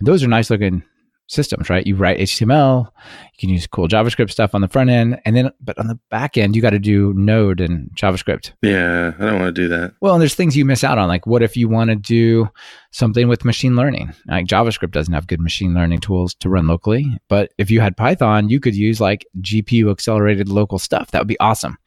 Those 0.00 0.22
are 0.22 0.28
nice 0.28 0.48
looking 0.48 0.82
systems, 1.28 1.68
right? 1.68 1.86
You 1.86 1.96
write 1.96 2.18
HTML, 2.18 2.86
you 2.86 3.38
can 3.38 3.48
use 3.48 3.66
cool 3.66 3.88
JavaScript 3.88 4.30
stuff 4.30 4.54
on 4.54 4.60
the 4.60 4.68
front 4.68 4.90
end, 4.90 5.20
and 5.24 5.36
then 5.36 5.50
but 5.60 5.78
on 5.78 5.88
the 5.88 5.98
back 6.10 6.36
end, 6.36 6.56
you 6.56 6.62
got 6.62 6.70
to 6.70 6.78
do 6.78 7.12
Node 7.14 7.60
and 7.60 7.90
JavaScript. 7.94 8.52
Yeah, 8.62 9.12
I 9.18 9.24
don't 9.24 9.40
want 9.40 9.54
to 9.54 9.62
do 9.62 9.68
that. 9.68 9.94
Well, 10.00 10.14
and 10.14 10.20
there's 10.20 10.34
things 10.34 10.56
you 10.56 10.64
miss 10.64 10.84
out 10.84 10.98
on. 10.98 11.08
Like, 11.08 11.26
what 11.26 11.42
if 11.42 11.56
you 11.56 11.68
want 11.68 11.90
to 11.90 11.96
do 11.96 12.48
something 12.92 13.28
with 13.28 13.44
machine 13.44 13.76
learning? 13.76 14.12
Like 14.26 14.46
JavaScript 14.46 14.92
doesn't 14.92 15.14
have 15.14 15.26
good 15.26 15.40
machine 15.40 15.74
learning 15.74 16.00
tools 16.00 16.34
to 16.36 16.48
run 16.48 16.66
locally, 16.66 17.18
but 17.28 17.52
if 17.58 17.70
you 17.70 17.80
had 17.80 17.96
Python, 17.96 18.48
you 18.48 18.60
could 18.60 18.74
use 18.74 19.00
like 19.00 19.26
GPU 19.40 19.90
accelerated 19.90 20.48
local 20.48 20.78
stuff. 20.78 21.10
That 21.10 21.20
would 21.20 21.28
be 21.28 21.40
awesome. 21.40 21.78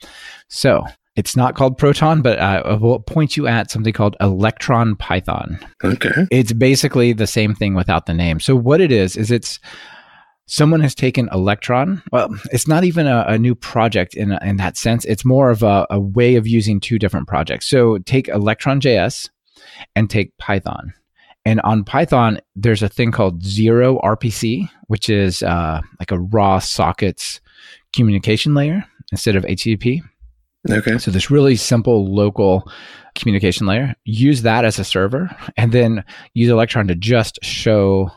So 0.50 0.86
it's 1.20 1.36
not 1.36 1.54
called 1.54 1.78
Proton, 1.78 2.22
but 2.22 2.40
uh, 2.40 2.64
I 2.64 2.74
will 2.76 3.02
point 3.02 3.36
you 3.36 3.46
at 3.46 3.70
something 3.70 3.92
called 3.92 4.16
Electron 4.22 4.96
Python. 4.96 5.60
Okay. 5.84 6.26
It's 6.32 6.54
basically 6.54 7.12
the 7.12 7.28
same 7.28 7.54
thing 7.54 7.76
without 7.76 8.06
the 8.06 8.14
name. 8.14 8.40
So 8.40 8.56
what 8.56 8.80
it 8.80 8.90
is 8.90 9.18
is 9.18 9.30
it's 9.30 9.60
someone 10.46 10.80
has 10.80 10.96
taken 10.96 11.28
Electron. 11.34 12.02
Well, 12.14 12.34
it's 12.54 12.70
not 12.70 12.86
even 12.86 13.06
a, 13.06 13.26
a 13.28 13.38
new 13.38 13.54
project 13.54 14.14
in 14.14 14.32
in 14.42 14.56
that 14.58 14.78
sense. 14.78 15.04
It's 15.04 15.26
more 15.26 15.50
of 15.50 15.62
a, 15.62 15.86
a 15.90 16.00
way 16.00 16.36
of 16.36 16.48
using 16.48 16.80
two 16.80 16.98
different 16.98 17.28
projects. 17.28 17.68
So 17.68 17.98
take 17.98 18.30
Electron.js 18.30 19.30
and 19.98 20.10
take 20.10 20.38
Python. 20.38 20.94
And 21.44 21.60
on 21.62 21.84
Python, 21.84 22.40
there's 22.56 22.82
a 22.82 22.88
thing 22.88 23.12
called 23.12 23.44
Zero 23.44 24.00
RPC, 24.06 24.70
which 24.88 25.10
is 25.10 25.44
uh, 25.44 25.82
like 26.00 26.12
a 26.12 26.20
raw 26.20 26.60
sockets 26.60 27.42
communication 27.94 28.54
layer 28.54 28.86
instead 29.12 29.36
of 29.36 29.44
HTTP. 29.44 30.02
Okay. 30.70 30.98
So 30.98 31.12
this 31.12 31.30
really 31.30 31.56
simple 31.56 32.14
local 32.14 32.70
communication 33.16 33.68
layer, 33.68 33.96
use 34.06 34.42
that 34.42 34.66
as 34.66 34.80
a 34.80 34.84
server 34.84 35.30
and 35.58 35.72
then 35.72 36.04
use 36.34 36.50
Electron 36.50 36.88
to 36.88 36.96
just 36.96 37.40
show 37.42 38.12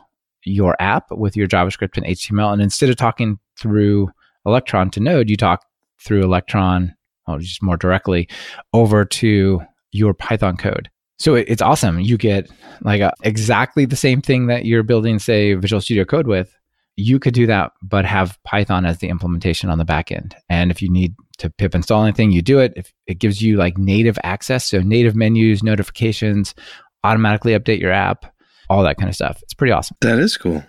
your 0.45 0.77
app 0.81 1.11
with 1.11 1.37
your 1.37 1.47
JavaScript 1.47 1.97
and 1.97 2.07
HTML. 2.07 2.53
And 2.53 2.63
instead 2.63 2.91
of 2.91 2.97
talking 2.97 3.39
through 3.59 4.11
Electron 4.45 4.91
to 4.91 5.01
Node, 5.01 5.31
you 5.31 5.37
talk 5.37 5.65
through 6.01 6.23
Electron, 6.23 6.95
well, 7.27 7.39
just 7.39 7.63
more 7.63 7.77
directly 7.77 8.29
over 8.73 9.05
to 9.05 9.61
your 9.93 10.15
Python 10.15 10.57
code. 10.57 10.91
So 11.19 11.37
it's 11.37 11.63
awesome. 11.63 12.01
You 12.01 12.17
get 12.17 12.51
like 12.81 13.01
a, 13.01 13.13
exactly 13.23 13.85
the 13.85 13.95
same 13.95 14.21
thing 14.21 14.47
that 14.47 14.65
you're 14.65 14.83
building, 14.83 15.21
say, 15.21 15.55
Visual 15.55 15.81
Studio 15.81 16.05
Code 16.05 16.27
with. 16.27 16.53
You 16.97 17.19
could 17.19 17.35
do 17.35 17.47
that, 17.47 17.73
but 17.83 18.05
have 18.05 18.39
Python 18.45 18.85
as 18.85 18.99
the 18.99 19.09
implementation 19.09 19.71
on 19.71 19.79
the 19.79 19.85
back 19.85 20.13
end. 20.13 20.37
And 20.49 20.71
if 20.71 20.83
you 20.83 20.91
need 20.91 21.15
to 21.39 21.49
pip 21.49 21.75
install 21.75 22.05
anything, 22.05 22.33
you 22.33 22.43
do 22.43 22.59
it. 22.59 22.73
If 22.77 22.93
it 23.07 23.19
gives 23.19 23.41
you 23.41 23.57
like 23.57 23.79
native 23.79 24.19
access, 24.23 24.67
so 24.67 24.81
native 24.81 25.17
menus, 25.17 25.63
notifications, 25.63 26.55
automatically 27.03 27.53
update 27.53 27.81
your 27.81 27.93
app, 27.93 28.27
all 28.69 28.83
that 28.83 28.99
kind 28.99 29.09
of 29.09 29.15
stuff. 29.15 29.41
It's 29.43 29.55
pretty 29.55 29.73
awesome. 29.73 29.97
That 30.03 30.19
is 30.19 30.37
cool. 30.37 30.63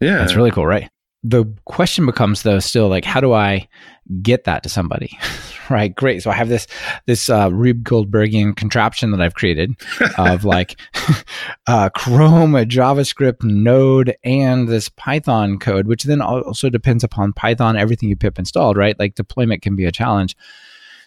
Yeah. 0.00 0.18
That's 0.18 0.34
really 0.34 0.50
cool, 0.50 0.66
right? 0.66 0.90
The 1.24 1.44
question 1.66 2.04
becomes 2.06 2.42
though 2.42 2.58
still 2.58 2.88
like 2.88 3.04
how 3.04 3.20
do 3.20 3.32
I 3.32 3.68
get 4.22 4.44
that 4.44 4.62
to 4.64 4.68
somebody? 4.68 5.16
right? 5.70 5.94
Great. 5.94 6.22
So 6.22 6.30
I 6.30 6.34
have 6.34 6.48
this 6.48 6.66
this 7.06 7.28
uh 7.28 7.50
Rube 7.52 7.82
Goldbergian 7.82 8.56
contraption 8.56 9.10
that 9.12 9.20
I've 9.20 9.34
created 9.34 9.72
of 10.18 10.44
like 10.54 10.78
uh 11.66 11.88
Chrome, 11.90 12.54
a 12.54 12.64
JavaScript 12.64 13.42
node, 13.42 14.14
and 14.24 14.68
this 14.68 14.88
Python 14.88 15.58
code, 15.58 15.86
which 15.86 16.04
then 16.04 16.20
also 16.20 16.68
depends 16.68 17.04
upon 17.04 17.32
Python, 17.32 17.76
everything 17.76 18.08
you 18.08 18.16
pip 18.16 18.38
installed, 18.38 18.76
right? 18.76 18.98
Like 18.98 19.14
deployment 19.14 19.62
can 19.62 19.76
be 19.76 19.84
a 19.84 19.92
challenge. 19.92 20.36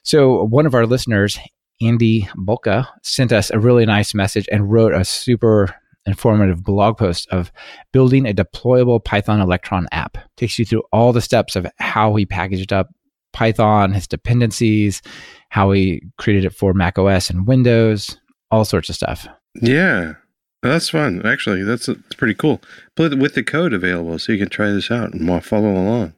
So 0.03 0.43
one 0.43 0.65
of 0.65 0.75
our 0.75 0.85
listeners, 0.85 1.39
Andy 1.81 2.29
Bulka, 2.37 2.87
sent 3.01 3.31
us 3.33 3.49
a 3.49 3.59
really 3.59 3.85
nice 3.85 4.13
message 4.13 4.47
and 4.51 4.71
wrote 4.71 4.93
a 4.93 5.03
super 5.03 5.75
informative 6.05 6.63
blog 6.63 6.97
post 6.97 7.27
of 7.29 7.51
building 7.91 8.27
a 8.27 8.33
deployable 8.33 9.03
Python 9.03 9.41
Electron 9.41 9.87
app. 9.91 10.17
Takes 10.37 10.59
you 10.59 10.65
through 10.65 10.83
all 10.91 11.13
the 11.13 11.21
steps 11.21 11.55
of 11.55 11.67
how 11.77 12.15
he 12.15 12.25
packaged 12.25 12.71
up 12.71 12.89
Python, 13.33 13.91
his 13.91 14.07
dependencies, 14.07 15.01
how 15.49 15.71
he 15.71 16.01
created 16.17 16.45
it 16.45 16.55
for 16.55 16.73
Mac 16.73 16.97
OS 16.97 17.29
and 17.29 17.47
Windows, 17.47 18.17
all 18.51 18.65
sorts 18.65 18.89
of 18.89 18.95
stuff. 18.95 19.27
Yeah. 19.61 20.13
That's 20.61 20.89
fun. 20.89 21.21
Actually, 21.25 21.63
that's, 21.63 21.85
that's 21.85 22.15
pretty 22.15 22.33
cool. 22.33 22.61
But 22.95 23.19
with 23.19 23.35
the 23.35 23.43
code 23.43 23.73
available, 23.73 24.17
so 24.17 24.31
you 24.31 24.39
can 24.39 24.49
try 24.49 24.71
this 24.71 24.89
out 24.89 25.13
and 25.13 25.45
follow 25.45 25.71
along. 25.71 26.13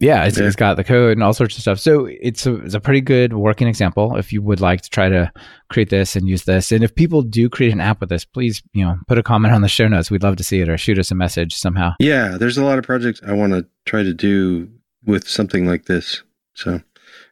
Yeah 0.00 0.24
it's, 0.24 0.38
yeah. 0.38 0.46
it's 0.46 0.56
got 0.56 0.76
the 0.76 0.84
code 0.84 1.12
and 1.12 1.22
all 1.22 1.32
sorts 1.32 1.56
of 1.56 1.62
stuff. 1.62 1.78
So 1.78 2.06
it's 2.06 2.46
a, 2.46 2.56
it's 2.56 2.74
a 2.74 2.80
pretty 2.80 3.00
good 3.00 3.32
working 3.32 3.68
example 3.68 4.16
if 4.16 4.32
you 4.32 4.42
would 4.42 4.60
like 4.60 4.82
to 4.82 4.90
try 4.90 5.08
to 5.08 5.32
create 5.70 5.90
this 5.90 6.16
and 6.16 6.28
use 6.28 6.44
this. 6.44 6.72
And 6.72 6.82
if 6.82 6.94
people 6.94 7.22
do 7.22 7.48
create 7.48 7.72
an 7.72 7.80
app 7.80 8.00
with 8.00 8.08
this, 8.08 8.24
please, 8.24 8.62
you 8.72 8.84
know, 8.84 8.96
put 9.06 9.18
a 9.18 9.22
comment 9.22 9.54
on 9.54 9.62
the 9.62 9.68
show 9.68 9.86
notes. 9.86 10.10
We'd 10.10 10.22
love 10.22 10.36
to 10.36 10.44
see 10.44 10.60
it 10.60 10.68
or 10.68 10.76
shoot 10.76 10.98
us 10.98 11.10
a 11.10 11.14
message 11.14 11.54
somehow. 11.54 11.94
Yeah, 12.00 12.36
there's 12.38 12.58
a 12.58 12.64
lot 12.64 12.78
of 12.78 12.84
projects 12.84 13.20
I 13.26 13.32
want 13.32 13.52
to 13.52 13.66
try 13.86 14.02
to 14.02 14.12
do 14.12 14.68
with 15.04 15.28
something 15.28 15.66
like 15.66 15.84
this. 15.84 16.22
So 16.54 16.80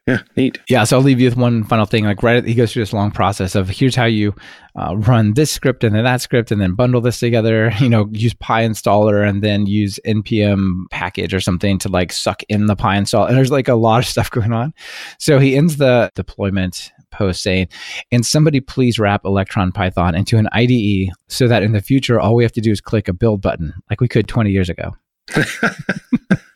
yeah, 0.07 0.23
neat. 0.37 0.59
Yeah, 0.69 0.83
so 0.83 0.97
I'll 0.97 1.03
leave 1.03 1.21
you 1.21 1.29
with 1.29 1.37
one 1.37 1.63
final 1.63 1.87
thing. 1.87 2.05
Like, 2.05 2.25
right, 2.25 2.45
he 2.45 2.55
goes 2.55 2.73
through 2.73 2.83
this 2.83 2.93
long 2.93 3.13
process 3.13 3.55
of 3.55 3.69
here's 3.69 3.95
how 3.95 4.05
you 4.05 4.35
uh, 4.75 4.97
run 4.97 5.35
this 5.35 5.53
script 5.53 5.85
and 5.85 5.95
then 5.95 6.03
that 6.03 6.21
script, 6.21 6.51
and 6.51 6.61
then 6.61 6.75
bundle 6.75 7.01
this 7.01 7.21
together. 7.21 7.73
You 7.83 7.89
know, 7.89 8.09
use 8.13 8.35
PyInstaller 8.35 9.29
and 9.29 9.43
then 9.43 9.67
use 9.67 9.99
npm 10.07 10.85
package 10.93 11.35
or 11.35 11.41
something 11.41 11.79
to 11.81 11.89
like 11.89 12.13
suck 12.13 12.45
in 12.49 12.67
the 12.67 12.77
PyInstall. 12.77 13.27
And 13.27 13.37
there's 13.37 13.51
like 13.51 13.67
a 13.67 13.75
lot 13.75 13.99
of 13.99 14.07
stuff 14.09 14.31
going 14.31 14.53
on. 14.53 14.73
So 15.19 15.41
he 15.41 15.57
ends 15.57 15.79
the 15.79 16.11
deployment 16.15 16.93
post 17.11 17.43
saying, 17.43 17.69
"And 18.13 18.25
somebody 18.25 18.61
please 18.61 18.99
wrap 18.99 19.25
Electron 19.25 19.73
Python 19.73 20.15
into 20.15 20.39
an 20.39 20.49
IDE 20.53 21.11
so 21.29 21.49
that 21.49 21.63
in 21.63 21.73
the 21.73 21.83
future 21.83 22.21
all 22.21 22.37
we 22.37 22.45
have 22.45 22.53
to 22.53 22.61
do 22.61 22.71
is 22.71 22.81
click 22.81 23.09
a 23.09 23.13
build 23.13 23.43
button 23.43 23.73
like 23.91 24.01
we 24.01 24.09
could 24.09 24.29
20 24.29 24.51
years 24.51 24.69
ago." 24.69 24.97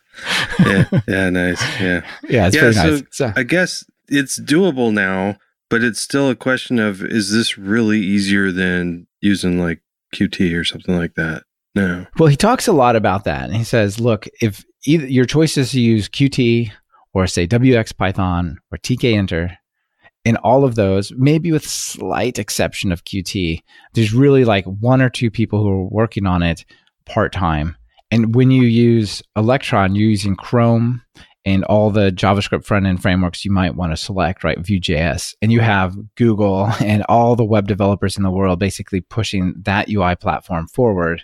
yeah, 0.59 0.85
yeah, 1.07 1.29
nice. 1.29 1.61
Yeah, 1.79 2.01
yeah, 2.27 2.47
it's 2.47 2.55
yeah, 2.55 2.61
pretty 2.61 2.75
nice. 2.75 3.03
So 3.11 3.25
uh 3.27 3.33
I 3.35 3.43
guess 3.43 3.83
it's 4.07 4.39
doable 4.39 4.93
now, 4.93 5.37
but 5.69 5.83
it's 5.83 5.99
still 5.99 6.29
a 6.29 6.35
question 6.35 6.79
of 6.79 7.01
is 7.01 7.31
this 7.31 7.57
really 7.57 7.99
easier 7.99 8.51
than 8.51 9.07
using 9.21 9.59
like 9.59 9.81
Qt 10.15 10.57
or 10.57 10.63
something 10.63 10.97
like 10.97 11.15
that? 11.15 11.43
No. 11.75 12.05
Well, 12.17 12.29
he 12.29 12.35
talks 12.35 12.67
a 12.67 12.73
lot 12.73 12.95
about 12.95 13.25
that, 13.25 13.45
and 13.45 13.55
he 13.55 13.63
says, 13.63 13.99
look, 13.99 14.27
if 14.41 14.65
either 14.85 15.05
your 15.05 15.25
choice 15.25 15.57
is 15.57 15.71
to 15.71 15.79
use 15.79 16.09
Qt 16.09 16.71
or 17.13 17.27
say 17.27 17.47
WX 17.47 17.95
Python 17.95 18.57
or 18.71 18.77
tkinter, 18.77 19.57
in 20.25 20.35
all 20.37 20.65
of 20.65 20.75
those, 20.75 21.13
maybe 21.15 21.51
with 21.51 21.65
slight 21.65 22.37
exception 22.39 22.91
of 22.91 23.05
Qt, 23.05 23.61
there's 23.93 24.13
really 24.13 24.43
like 24.43 24.65
one 24.65 25.01
or 25.01 25.09
two 25.09 25.31
people 25.31 25.61
who 25.61 25.69
are 25.69 25.87
working 25.87 26.25
on 26.25 26.43
it 26.43 26.65
part 27.05 27.31
time 27.31 27.77
and 28.11 28.35
when 28.35 28.51
you 28.51 28.63
use 28.63 29.21
Electron, 29.35 29.95
you're 29.95 30.09
using 30.09 30.35
Chrome 30.35 31.01
and 31.45 31.63
all 31.63 31.91
the 31.91 32.11
JavaScript 32.11 32.65
front 32.65 32.85
end 32.85 33.01
frameworks 33.01 33.45
you 33.45 33.51
might 33.51 33.75
want 33.75 33.93
to 33.93 33.97
select, 33.97 34.43
right? 34.43 34.59
Vue.js. 34.59 35.33
And 35.41 35.51
you 35.51 35.61
have 35.61 35.95
Google 36.15 36.65
and 36.81 37.03
all 37.07 37.35
the 37.35 37.45
web 37.45 37.67
developers 37.67 38.17
in 38.17 38.23
the 38.23 38.31
world 38.31 38.59
basically 38.59 39.01
pushing 39.01 39.55
that 39.63 39.89
UI 39.89 40.15
platform 40.15 40.67
forward. 40.67 41.23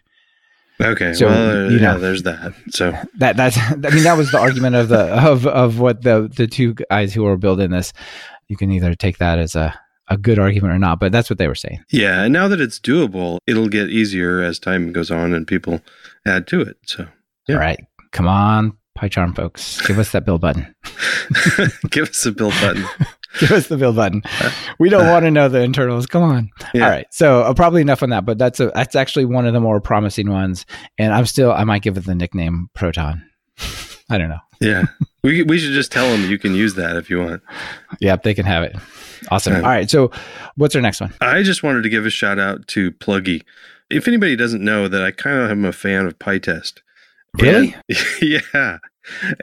Okay, 0.82 1.14
so 1.14 1.28
well, 1.28 1.72
you 1.72 1.80
know, 1.80 1.94
yeah, 1.94 1.98
there's 1.98 2.24
that. 2.24 2.54
So 2.70 2.98
that 3.18 3.38
that's 3.38 3.58
I 3.62 3.76
mean 3.76 4.04
that 4.04 4.18
was 4.18 4.32
the 4.32 4.40
argument 4.40 4.76
of 4.76 4.90
the 4.90 5.00
of 5.30 5.46
of 5.46 5.80
what 5.80 6.02
the 6.02 6.32
the 6.36 6.48
two 6.48 6.74
guys 6.74 7.14
who 7.14 7.24
were 7.24 7.38
building 7.38 7.72
this. 7.72 7.94
You 8.48 8.58
can 8.58 8.72
either 8.72 8.96
take 8.96 9.20
that 9.20 9.40
as 9.40 9.56
a 9.56 9.78
a 10.10 10.18
good 10.18 10.40
argument 10.40 10.74
or 10.74 10.80
not, 10.80 11.00
but 11.00 11.12
that's 11.12 11.30
what 11.30 11.40
they 11.40 11.48
were 11.48 11.56
saying. 11.56 11.84
Yeah, 11.90 12.24
and 12.24 12.34
now 12.34 12.48
that 12.48 12.62
it's 12.62 12.80
doable, 12.80 13.38
it'll 13.48 13.70
get 13.70 13.90
easier 13.90 14.42
as 14.42 14.60
time 14.60 14.92
goes 14.92 15.12
on 15.12 15.34
and 15.34 15.48
people 15.48 15.82
add 16.26 16.48
to 16.48 16.62
it. 16.62 16.78
So, 16.86 17.08
yeah. 17.48 17.56
all 17.56 17.62
right, 17.62 17.80
come 18.12 18.28
on, 18.28 18.78
PyCharm 18.98 19.36
folks, 19.36 19.86
give 19.88 20.00
us 20.00 20.12
that 20.12 20.26
build 20.26 20.42
button. 20.42 20.74
give 21.90 22.10
us 22.10 22.24
the 22.24 22.34
build 22.36 22.54
button. 22.62 22.86
give 23.40 23.52
us 23.52 23.68
the 23.68 23.78
build 23.78 23.96
button. 23.96 24.22
We 24.80 24.90
don't 24.90 25.08
want 25.08 25.24
to 25.26 25.32
know 25.32 25.50
the 25.50 25.62
internals. 25.62 26.06
Come 26.06 26.24
on. 26.24 26.52
Yeah. 26.74 26.86
All 26.86 26.92
right, 26.92 27.08
so 27.12 27.42
uh, 27.42 27.54
probably 27.54 27.82
enough 27.82 28.04
on 28.04 28.10
that, 28.10 28.26
but 28.26 28.38
that's 28.38 28.60
a 28.60 28.72
that's 28.76 28.96
actually 28.96 29.26
one 29.26 29.46
of 29.46 29.54
the 29.54 29.62
more 29.62 29.80
promising 29.80 30.30
ones, 30.30 30.66
and 30.98 31.14
I'm 31.14 31.26
still 31.26 31.52
I 31.52 31.64
might 31.64 31.82
give 31.82 31.98
it 31.98 32.06
the 32.06 32.16
nickname 32.16 32.70
Proton. 32.76 33.24
I 34.10 34.18
don't 34.18 34.30
know. 34.30 34.40
Yeah, 34.64 34.84
we 35.24 35.44
we 35.44 35.60
should 35.60 35.74
just 35.74 35.92
tell 35.92 36.10
them 36.10 36.30
you 36.30 36.40
can 36.40 36.56
use 36.56 36.76
that 36.76 36.96
if 36.96 37.10
you 37.10 37.20
want. 37.20 37.44
Yep, 38.00 38.24
they 38.24 38.34
can 38.34 38.46
have 38.46 38.64
it. 38.64 38.76
Awesome. 39.30 39.56
All 39.56 39.62
right. 39.62 39.90
So, 39.90 40.12
what's 40.56 40.76
our 40.76 40.82
next 40.82 41.02
one? 41.02 41.14
I 41.22 41.44
just 41.44 41.64
wanted 41.64 41.84
to 41.84 41.90
give 41.90 42.06
a 42.06 42.10
shout 42.10 42.40
out 42.40 42.68
to 42.70 42.92
Pluggy. 42.92 43.44
If 43.90 44.08
anybody 44.08 44.36
doesn't 44.36 44.64
know 44.64 44.88
that 44.88 45.04
I 45.04 45.12
kind 45.12 45.38
of 45.40 45.52
am 45.52 45.66
a 45.66 45.72
fan 45.72 46.06
of 46.06 46.18
PyTest. 46.20 46.80
Really? 47.40 47.76
And, 47.90 48.06
yeah. 48.54 48.78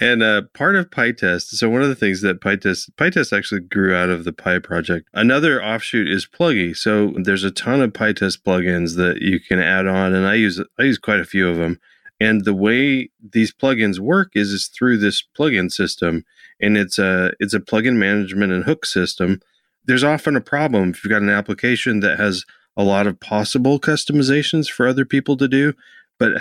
And 0.01 0.23
uh, 0.23 0.43
part 0.55 0.77
of 0.77 0.91
PyTest, 0.91 1.49
so 1.49 1.69
one 1.69 1.83
of 1.83 1.89
the 1.89 1.95
things 1.95 2.23
that 2.23 2.41
PyTest, 2.41 2.91
PyTest 2.97 3.37
actually 3.37 3.61
grew 3.61 3.95
out 3.95 4.09
of 4.09 4.25
the 4.25 4.33
Py 4.33 4.59
project. 4.61 5.09
Another 5.13 5.63
offshoot 5.63 6.09
is 6.09 6.27
Pluggy. 6.27 6.75
So 6.77 7.13
there's 7.23 7.45
a 7.45 7.51
ton 7.51 7.83
of 7.83 7.93
PyTest 7.93 8.43
plugins 8.43 8.97
that 8.97 9.21
you 9.21 9.39
can 9.39 9.59
add 9.59 9.87
on, 9.87 10.15
and 10.15 10.27
I 10.27 10.35
use 10.35 10.61
I 10.79 10.83
use 10.83 10.99
quite 10.99 11.21
a 11.21 11.25
few 11.25 11.49
of 11.49 11.57
them. 11.59 11.79
And 12.21 12.45
the 12.45 12.55
way 12.55 13.11
these 13.21 13.53
plugins 13.53 13.99
work 13.99 14.33
is 14.35 14.51
is 14.51 14.67
through 14.67 14.99
this 14.99 15.23
plugin 15.39 15.73
system, 15.73 16.25
and 16.61 16.77
it's 16.77 16.99
a 16.99 17.33
it's 17.41 17.55
a 17.55 17.61
plugin 17.61 17.97
management 17.97 18.53
and 18.53 18.65
hook 18.65 18.85
system 18.85 19.41
there's 19.85 20.05
often 20.05 20.37
a 20.37 20.41
problem 20.41 20.91
if 20.91 21.05
you've 21.05 21.11
got 21.11 21.23
an 21.23 21.31
application 21.31 22.01
that 22.01 22.19
has 22.19 22.45
a 22.77 22.85
lot 22.85 23.07
of 23.07 23.19
possible 23.21 23.81
customizations 23.81 24.71
for 24.71 24.87
other 24.87 25.05
people 25.05 25.37
to 25.37 25.49
do. 25.49 25.75
but 26.19 26.33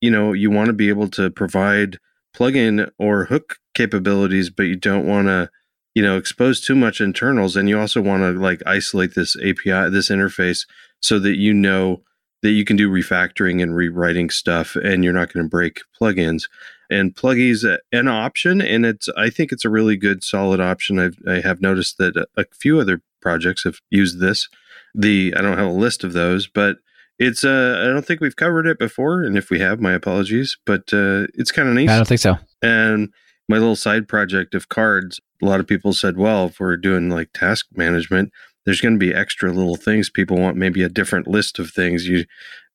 you 0.00 0.10
know, 0.10 0.32
you 0.32 0.50
want 0.50 0.66
to 0.66 0.72
be 0.72 0.88
able 0.88 1.08
to 1.08 1.30
provide 1.30 1.98
plugin 2.36 2.90
or 2.98 3.26
hook 3.26 3.56
capabilities, 3.74 4.50
but 4.50 4.64
you 4.64 4.76
don't 4.76 5.06
want 5.06 5.28
to, 5.28 5.48
you 5.94 6.02
know, 6.02 6.16
expose 6.16 6.60
too 6.60 6.74
much 6.74 7.00
internals. 7.00 7.56
And 7.56 7.68
you 7.68 7.78
also 7.78 8.00
want 8.00 8.22
to 8.22 8.32
like 8.32 8.60
isolate 8.66 9.14
this 9.14 9.36
API, 9.36 9.90
this 9.90 10.10
interface 10.10 10.66
so 11.00 11.18
that 11.20 11.36
you 11.36 11.54
know 11.54 12.02
that 12.42 12.50
you 12.50 12.64
can 12.64 12.76
do 12.76 12.90
refactoring 12.90 13.62
and 13.62 13.74
rewriting 13.74 14.30
stuff 14.30 14.76
and 14.76 15.02
you're 15.02 15.12
not 15.12 15.32
going 15.32 15.44
to 15.44 15.50
break 15.50 15.80
plugins. 16.00 16.44
And 16.90 17.14
pluggies 17.14 17.66
an 17.92 18.08
option 18.08 18.62
and 18.62 18.86
it's 18.86 19.10
i 19.14 19.28
think 19.28 19.52
it's 19.52 19.66
a 19.66 19.70
really 19.70 19.94
good 19.94 20.24
solid 20.24 20.58
option. 20.58 20.98
I've, 20.98 21.18
i 21.28 21.40
have 21.40 21.60
noticed 21.60 21.98
that 21.98 22.16
a, 22.34 22.44
few 22.58 22.80
other 22.80 23.02
projects 23.20 23.64
have 23.64 23.80
used 23.90 24.20
this. 24.20 24.48
The 24.94 25.34
i 25.36 25.42
don't 25.42 25.58
have 25.58 25.68
a 25.68 25.70
list 25.70 26.02
of 26.02 26.14
those 26.14 26.46
but 26.46 26.76
it's 27.18 27.44
uh 27.44 27.78
i 27.82 27.88
don't 27.88 28.06
think 28.06 28.22
we've 28.22 28.36
covered 28.36 28.66
it 28.66 28.78
before 28.78 29.22
and 29.22 29.36
if 29.36 29.50
we 29.50 29.58
have 29.58 29.80
my 29.80 29.92
apologies 29.92 30.56
but 30.64 30.90
uh 30.94 31.26
it's 31.34 31.52
kind 31.52 31.68
of 31.68 31.74
nice. 31.74 31.90
I 31.90 31.96
don't 31.96 32.08
think 32.08 32.22
so. 32.22 32.38
And 32.62 33.12
my 33.50 33.58
little 33.58 33.76
side 33.76 34.08
project 34.08 34.54
of 34.54 34.70
cards 34.70 35.20
a 35.42 35.46
lot 35.46 35.60
of 35.60 35.66
people 35.66 35.92
said 35.92 36.16
well 36.16 36.46
if 36.46 36.58
we're 36.58 36.78
doing 36.78 37.10
like 37.10 37.34
task 37.34 37.66
management 37.74 38.32
there's 38.68 38.82
going 38.82 38.92
to 38.92 38.98
be 38.98 39.14
extra 39.14 39.50
little 39.50 39.76
things 39.76 40.10
people 40.10 40.36
want 40.36 40.54
maybe 40.54 40.82
a 40.82 40.90
different 40.90 41.26
list 41.26 41.58
of 41.58 41.70
things. 41.70 42.06
You 42.06 42.26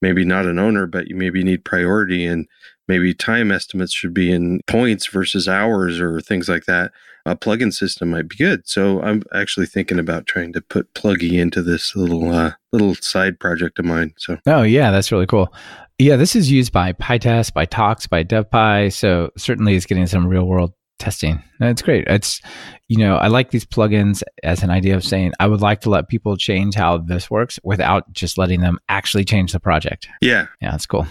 maybe 0.02 0.26
not 0.26 0.48
an 0.48 0.58
owner 0.58 0.88
but 0.88 1.08
you 1.08 1.16
maybe 1.16 1.44
need 1.44 1.64
priority 1.64 2.26
and 2.26 2.48
maybe 2.88 3.14
time 3.14 3.52
estimates 3.52 3.94
should 3.94 4.12
be 4.12 4.32
in 4.32 4.62
points 4.66 5.06
versus 5.06 5.48
hours 5.48 6.00
or 6.00 6.20
things 6.20 6.50
like 6.50 6.66
that. 6.66 6.92
A 7.28 7.36
plugin 7.36 7.72
system 7.72 8.10
might 8.10 8.28
be 8.28 8.38
good. 8.38 8.68
So 8.68 9.04
i'm 9.04 9.22
actually 9.36 9.68
thinking 9.68 10.00
about 10.00 10.26
trying 10.26 10.52
to 10.54 10.62
put 10.62 10.92
pluggy 10.96 11.34
into 11.40 11.62
this 11.62 11.96
little 11.96 12.34
uh, 12.34 12.54
little 12.72 12.96
side 12.96 13.40
project 13.40 13.78
of 13.78 13.86
mine 13.86 14.16
so. 14.18 14.40
Oh 14.48 14.64
yeah 14.64 14.90
that's 14.90 15.12
really 15.12 15.28
cool. 15.28 15.54
Yeah 16.00 16.16
this 16.16 16.36
is 16.36 16.50
used 16.50 16.72
by 16.72 16.94
pytest 16.94 17.54
by 17.54 17.66
tox 17.66 18.08
by 18.08 18.24
devpi 18.24 18.92
so 18.92 19.30
certainly 19.38 19.76
it's 19.76 19.86
getting 19.86 20.08
some 20.08 20.26
real 20.26 20.46
world 20.48 20.74
testing. 21.04 21.44
That's 21.60 21.82
great. 21.82 22.06
It's 22.08 22.42
you 22.88 22.98
know, 22.98 23.16
I 23.16 23.28
like 23.28 23.52
these 23.52 23.66
plugins 23.66 24.24
as 24.44 24.64
an 24.64 24.70
idea 24.70 24.96
of 24.96 25.04
saying 25.04 25.34
I 25.40 25.48
would 25.48 25.62
like 25.62 25.82
to 25.82 25.90
let 25.90 26.08
people 26.08 26.38
change 26.38 26.76
how 26.76 26.98
this 26.98 27.30
works 27.30 27.60
without 27.64 28.12
just 28.14 28.38
letting 28.38 28.62
them 28.62 28.80
actually 28.88 29.26
change 29.26 29.52
the 29.52 29.60
project. 29.60 30.08
Yeah. 30.22 30.48
Yeah, 30.62 30.72
that's 30.72 30.86
cool. 30.86 31.06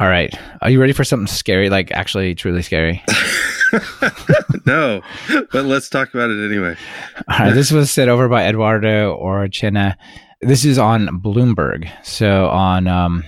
All 0.00 0.08
right. 0.08 0.34
Are 0.62 0.70
you 0.70 0.80
ready 0.80 0.92
for 0.92 1.04
something 1.04 1.26
scary, 1.26 1.68
like 1.68 1.90
actually 1.92 2.34
truly 2.34 2.62
scary? 2.62 3.02
no, 4.66 5.02
but 5.52 5.64
let's 5.64 5.88
talk 5.88 6.14
about 6.14 6.30
it 6.30 6.44
anyway. 6.44 6.76
All 7.28 7.38
right. 7.38 7.54
This 7.54 7.70
was 7.70 7.90
said 7.90 8.08
over 8.08 8.28
by 8.28 8.46
Eduardo 8.46 9.16
Orachena. 9.20 9.96
This 10.40 10.64
is 10.64 10.78
on 10.78 11.20
Bloomberg. 11.20 11.88
So 12.04 12.48
on 12.48 12.86
um, 12.86 13.24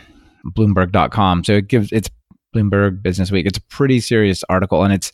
Bloomberg.com. 0.46 1.44
So 1.44 1.54
it 1.54 1.68
gives 1.68 1.92
it's 1.92 2.10
Bloomberg 2.54 3.02
Business 3.02 3.30
Week. 3.30 3.46
It's 3.46 3.58
a 3.58 3.62
pretty 3.62 4.00
serious 4.00 4.44
article 4.48 4.82
and 4.82 4.92
it's 4.92 5.12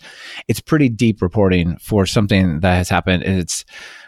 it's 0.49 0.61
pretty 0.61 0.89
deep 0.89 1.23
reporting 1.23 1.77
for 1.79 2.07
something 2.07 2.61
that 2.61 2.75
has 2.75 2.89
happened. 2.89 3.25
It's 3.25 3.65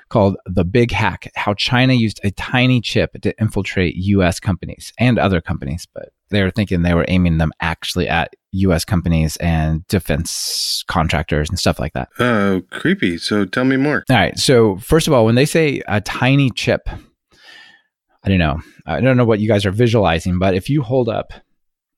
called 0.08 0.37
The 0.46 0.64
Big 0.64 0.90
Hack 0.90 1.30
How 1.34 1.54
China 1.54 1.92
Used 1.92 2.20
a 2.22 2.30
Tiny 2.32 2.80
Chip 2.80 3.20
to 3.22 3.34
Infiltrate 3.40 3.96
US 3.96 4.38
companies 4.38 4.92
and 4.98 5.18
other 5.18 5.40
companies, 5.40 5.87
but 5.92 6.10
they 6.30 6.42
were 6.42 6.50
thinking 6.50 6.82
they 6.82 6.94
were 6.94 7.04
aiming 7.08 7.38
them 7.38 7.52
actually 7.60 8.08
at 8.08 8.34
US 8.52 8.84
companies 8.84 9.37
and 9.38 9.87
defense 9.88 10.84
contractors 10.87 11.48
and 11.48 11.58
stuff 11.58 11.78
like 11.78 11.92
that. 11.94 12.08
Oh, 12.18 12.62
creepy. 12.70 13.18
So 13.18 13.44
tell 13.44 13.64
me 13.64 13.76
more. 13.76 14.04
All 14.08 14.16
right. 14.16 14.38
So, 14.38 14.76
first 14.78 15.06
of 15.06 15.12
all, 15.12 15.24
when 15.24 15.34
they 15.34 15.46
say 15.46 15.82
a 15.88 16.00
tiny 16.00 16.50
chip, 16.50 16.88
I 18.24 18.28
don't 18.28 18.38
know. 18.38 18.60
I 18.87 19.00
don't 19.00 19.16
know 19.16 19.24
what 19.24 19.40
you 19.40 19.48
guys 19.48 19.66
are 19.66 19.70
visualizing, 19.70 20.38
but 20.38 20.54
if 20.54 20.70
you 20.70 20.82
hold 20.82 21.08
up 21.08 21.32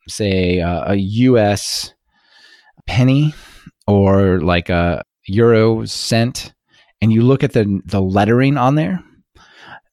say 0.09 0.61
uh, 0.61 0.93
a 0.93 0.97
US 0.97 1.95
penny 2.87 3.35
or 3.87 4.41
like 4.41 4.69
a 4.69 5.03
euro 5.27 5.85
cent 5.85 6.55
and 7.01 7.13
you 7.13 7.23
look 7.23 7.43
at 7.43 7.53
the 7.53 7.81
the 7.85 8.01
lettering 8.01 8.57
on 8.57 8.77
there 8.77 9.03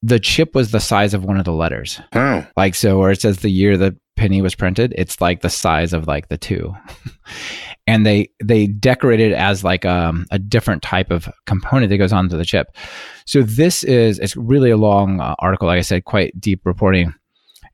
the 0.01 0.19
chip 0.19 0.53
was 0.53 0.71
the 0.71 0.79
size 0.79 1.13
of 1.13 1.23
one 1.23 1.37
of 1.37 1.45
the 1.45 1.53
letters. 1.53 1.99
Wow 2.13 2.45
like 2.55 2.75
so 2.75 2.99
where 2.99 3.11
it 3.11 3.21
says 3.21 3.37
the 3.39 3.49
year 3.49 3.77
the 3.77 3.97
penny 4.15 4.41
was 4.41 4.53
printed 4.53 4.93
it's 4.95 5.19
like 5.21 5.41
the 5.41 5.49
size 5.49 5.93
of 5.93 6.07
like 6.07 6.29
the 6.29 6.37
two. 6.37 6.73
And 7.85 8.05
they 8.05 8.29
they 8.41 8.67
decorate 8.67 9.19
it 9.19 9.33
as 9.33 9.61
like 9.61 9.83
um, 9.83 10.25
a 10.31 10.39
different 10.39 10.83
type 10.83 11.11
of 11.11 11.27
component 11.45 11.89
that 11.89 11.97
goes 11.97 12.13
onto 12.13 12.37
the 12.37 12.45
chip. 12.45 12.67
So 13.25 13.41
this 13.43 13.83
is 13.83 14.19
it's 14.19 14.37
really 14.37 14.69
a 14.69 14.77
long 14.77 15.19
uh, 15.19 15.35
article 15.39 15.67
like 15.67 15.79
i 15.79 15.81
said 15.81 16.05
quite 16.05 16.39
deep 16.39 16.61
reporting 16.65 17.13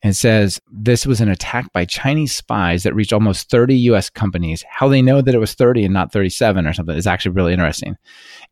and 0.02 0.16
says 0.16 0.60
this 0.72 1.06
was 1.06 1.20
an 1.22 1.30
attack 1.30 1.72
by 1.74 1.86
Chinese 1.86 2.34
spies 2.34 2.84
that 2.84 2.96
reached 2.96 3.14
almost 3.14 3.50
30 3.50 3.76
US 3.76 4.10
companies. 4.10 4.64
How 4.70 4.88
they 4.88 5.02
know 5.02 5.22
that 5.22 5.36
it 5.36 5.40
was 5.40 5.54
30 5.54 5.86
and 5.86 5.94
not 5.94 6.12
37 6.12 6.66
or 6.66 6.74
something 6.74 6.96
is 6.96 7.08
actually 7.08 7.32
really 7.32 7.54
interesting, 7.54 7.98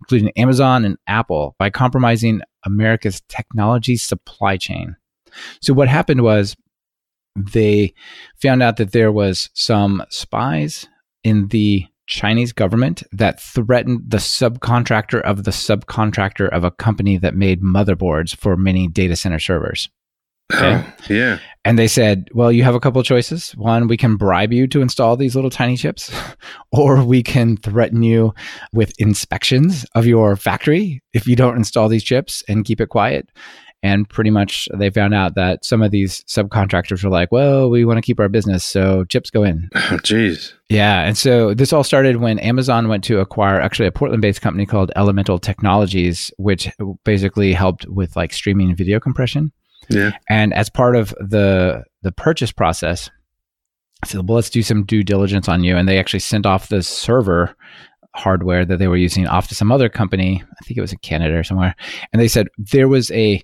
including 0.01 0.31
Amazon 0.37 0.83
and 0.85 0.97
Apple 1.07 1.55
by 1.57 1.69
compromising 1.69 2.41
America's 2.65 3.21
technology 3.29 3.95
supply 3.95 4.57
chain. 4.57 4.95
So 5.61 5.73
what 5.73 5.87
happened 5.87 6.21
was 6.21 6.55
they 7.35 7.93
found 8.41 8.63
out 8.63 8.77
that 8.77 8.91
there 8.91 9.11
was 9.11 9.49
some 9.53 10.03
spies 10.09 10.87
in 11.23 11.47
the 11.49 11.85
Chinese 12.07 12.53
government 12.53 13.03
that 13.11 13.39
threatened 13.39 14.01
the 14.07 14.17
subcontractor 14.17 15.21
of 15.21 15.43
the 15.43 15.51
subcontractor 15.51 16.49
of 16.49 16.63
a 16.63 16.71
company 16.71 17.17
that 17.17 17.35
made 17.35 17.61
motherboards 17.61 18.35
for 18.35 18.55
many 18.55 18.87
data 18.87 19.15
center 19.15 19.39
servers. 19.39 19.89
Okay. 20.53 20.83
Oh, 20.85 20.93
yeah. 21.09 21.39
And 21.65 21.77
they 21.77 21.89
said, 21.89 22.29
well, 22.33 22.51
you 22.51 22.63
have 22.63 22.75
a 22.75 22.79
couple 22.79 23.03
choices. 23.03 23.51
One, 23.51 23.87
we 23.87 23.97
can 23.97 24.15
bribe 24.15 24.53
you 24.53 24.67
to 24.67 24.81
install 24.81 25.17
these 25.17 25.35
little 25.35 25.49
tiny 25.49 25.75
chips, 25.75 26.09
or 26.71 27.03
we 27.03 27.21
can 27.21 27.57
threaten 27.57 28.03
you 28.03 28.33
with 28.71 28.93
inspections 28.99 29.85
of 29.93 30.05
your 30.05 30.37
factory 30.37 31.03
if 31.13 31.27
you 31.27 31.35
don't 31.35 31.57
install 31.57 31.89
these 31.89 32.05
chips 32.05 32.43
and 32.47 32.63
keep 32.63 32.79
it 32.79 32.87
quiet. 32.87 33.29
And 33.83 34.09
pretty 34.09 34.31
much 34.31 34.67
they 34.73 34.89
found 34.89 35.13
out 35.13 35.35
that 35.35 35.63
some 35.63 35.81
of 35.81 35.91
these 35.91 36.23
subcontractors 36.23 37.03
were 37.03 37.11
like, 37.11 37.31
well, 37.31 37.69
we 37.69 37.85
want 37.85 37.97
to 37.97 38.01
keep 38.01 38.19
our 38.19 38.29
business, 38.29 38.63
so 38.63 39.03
chips 39.05 39.29
go 39.29 39.43
in. 39.43 39.69
Oh, 39.75 39.97
jeez. 39.97 40.53
Yeah. 40.69 41.03
And 41.03 41.17
so 41.17 41.53
this 41.53 41.71
all 41.71 41.83
started 41.83 42.17
when 42.17 42.39
Amazon 42.39 42.87
went 42.87 43.03
to 43.05 43.19
acquire 43.19 43.59
actually 43.59 43.87
a 43.87 43.91
Portland 43.91 44.21
based 44.21 44.41
company 44.41 44.65
called 44.65 44.91
Elemental 44.95 45.37
Technologies, 45.37 46.31
which 46.37 46.69
basically 47.03 47.53
helped 47.53 47.85
with 47.87 48.15
like 48.15 48.33
streaming 48.33 48.75
video 48.75 48.99
compression. 48.99 49.51
Yeah. 49.89 50.11
And 50.29 50.53
as 50.53 50.69
part 50.69 50.95
of 50.95 51.09
the 51.19 51.83
the 52.03 52.11
purchase 52.11 52.51
process, 52.51 53.09
I 54.03 54.07
said, 54.07 54.27
well, 54.27 54.35
let's 54.35 54.49
do 54.49 54.61
some 54.61 54.85
due 54.85 55.03
diligence 55.03 55.49
on 55.49 55.63
you. 55.63 55.75
And 55.75 55.87
they 55.87 55.99
actually 55.99 56.19
sent 56.19 56.45
off 56.45 56.69
the 56.69 56.83
server 56.83 57.55
hardware 58.15 58.65
that 58.65 58.77
they 58.77 58.87
were 58.87 58.97
using 58.97 59.27
off 59.27 59.47
to 59.47 59.55
some 59.55 59.71
other 59.71 59.89
company. 59.89 60.43
I 60.43 60.65
think 60.65 60.77
it 60.77 60.81
was 60.81 60.93
in 60.93 60.99
Canada 60.99 61.37
or 61.37 61.43
somewhere. 61.43 61.75
And 62.11 62.21
they 62.21 62.27
said 62.27 62.47
there 62.57 62.87
was 62.87 63.11
a 63.11 63.43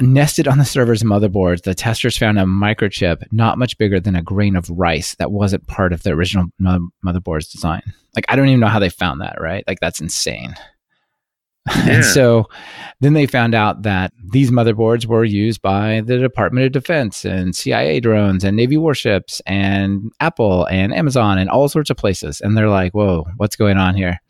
nested 0.00 0.48
on 0.48 0.58
the 0.58 0.64
server's 0.64 1.02
motherboard, 1.02 1.62
The 1.62 1.74
testers 1.74 2.18
found 2.18 2.38
a 2.38 2.44
microchip 2.44 3.24
not 3.30 3.58
much 3.58 3.78
bigger 3.78 4.00
than 4.00 4.16
a 4.16 4.22
grain 4.22 4.56
of 4.56 4.68
rice 4.70 5.14
that 5.16 5.30
wasn't 5.30 5.66
part 5.66 5.92
of 5.92 6.02
the 6.02 6.10
original 6.10 6.46
motherboard's 6.60 7.48
design. 7.48 7.82
Like, 8.16 8.26
I 8.28 8.36
don't 8.36 8.48
even 8.48 8.60
know 8.60 8.66
how 8.66 8.80
they 8.80 8.88
found 8.88 9.20
that, 9.20 9.40
right? 9.40 9.64
Like, 9.66 9.80
that's 9.80 10.00
insane. 10.00 10.54
Yeah. 11.76 11.96
and 11.96 12.04
so 12.04 12.46
then 13.00 13.14
they 13.14 13.26
found 13.26 13.54
out 13.54 13.82
that 13.82 14.12
these 14.32 14.50
motherboards 14.50 15.06
were 15.06 15.24
used 15.24 15.62
by 15.62 16.02
the 16.04 16.18
Department 16.18 16.66
of 16.66 16.72
Defense 16.72 17.24
and 17.24 17.56
CIA 17.56 18.00
drones 18.00 18.44
and 18.44 18.56
Navy 18.56 18.76
warships 18.76 19.40
and 19.46 20.12
Apple 20.20 20.66
and 20.66 20.94
Amazon 20.94 21.38
and 21.38 21.48
all 21.48 21.68
sorts 21.68 21.90
of 21.90 21.96
places. 21.96 22.40
And 22.40 22.56
they're 22.56 22.68
like, 22.68 22.92
whoa, 22.92 23.26
what's 23.38 23.56
going 23.56 23.78
on 23.78 23.94
here? 23.94 24.20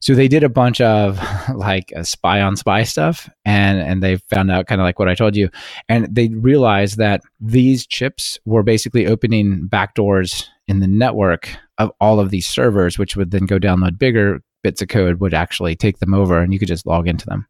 So 0.00 0.16
they 0.16 0.26
did 0.26 0.42
a 0.42 0.48
bunch 0.48 0.80
of 0.80 1.20
like 1.54 1.92
uh, 1.96 2.02
spy 2.02 2.40
on 2.40 2.56
spy 2.56 2.82
stuff 2.82 3.30
and 3.44 3.78
and 3.78 4.02
they 4.02 4.16
found 4.16 4.50
out 4.50 4.66
kind 4.66 4.80
of 4.80 4.84
like 4.84 4.98
what 4.98 5.08
I 5.08 5.14
told 5.14 5.36
you 5.36 5.48
and 5.88 6.12
they 6.14 6.28
realized 6.28 6.98
that 6.98 7.20
these 7.40 7.86
chips 7.86 8.38
were 8.44 8.64
basically 8.64 9.06
opening 9.06 9.68
backdoors 9.68 10.48
in 10.66 10.80
the 10.80 10.88
network 10.88 11.50
of 11.78 11.92
all 12.00 12.18
of 12.18 12.30
these 12.30 12.48
servers 12.48 12.98
which 12.98 13.16
would 13.16 13.30
then 13.30 13.46
go 13.46 13.60
download 13.60 13.96
bigger 13.96 14.42
bits 14.62 14.82
of 14.82 14.88
code 14.88 15.20
would 15.20 15.34
actually 15.34 15.76
take 15.76 15.98
them 15.98 16.14
over 16.14 16.38
and 16.38 16.52
you 16.52 16.58
could 16.58 16.68
just 16.68 16.86
log 16.86 17.08
into 17.08 17.26
them. 17.26 17.46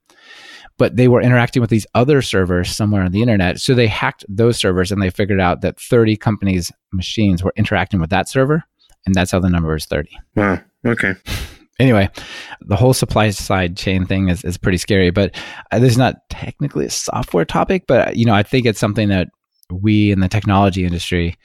But 0.79 0.97
they 0.97 1.09
were 1.09 1.21
interacting 1.21 1.61
with 1.61 1.71
these 1.71 1.87
other 1.95 2.23
servers 2.23 2.75
somewhere 2.75 3.03
on 3.03 3.13
the 3.13 3.23
internet. 3.23 3.61
So 3.61 3.75
they 3.75 3.87
hacked 3.87 4.25
those 4.29 4.57
servers 4.57 4.91
and 4.91 5.03
they 5.03 5.11
figured 5.11 5.41
out 5.41 5.61
that 5.61 5.79
30 5.79 6.17
companies' 6.17 6.73
machines 6.93 7.43
were 7.43 7.53
interacting 7.57 8.01
with 8.01 8.11
that 8.11 8.29
server. 8.29 8.65
And 9.05 9.15
that's 9.15 9.31
how 9.31 9.41
the 9.41 9.51
number 9.51 9.75
is 9.75 9.87
30. 9.87 10.11
Wow. 10.37 10.61
Okay. 10.87 11.15
Anyway, 11.79 12.09
the 12.61 12.77
whole 12.77 12.95
supply 12.95 13.31
side 13.31 13.77
chain 13.77 14.07
thing 14.07 14.29
is, 14.29 14.45
is 14.45 14.57
pretty 14.57 14.79
scary, 14.79 15.11
but 15.11 15.35
uh, 15.73 15.79
this 15.79 15.93
is 15.93 15.99
not 15.99 16.17
technically 16.31 16.87
a 16.87 16.91
software 16.91 17.45
topic, 17.45 17.85
but 17.89 18.17
you 18.17 18.25
know, 18.25 18.35
I 18.35 18.43
think 18.43 18.67
it's 18.67 18.79
something 18.79 19.09
that 19.09 19.29
we 19.71 20.13
in 20.13 20.21
the 20.21 20.29
technology 20.29 20.85
industry 20.85 21.37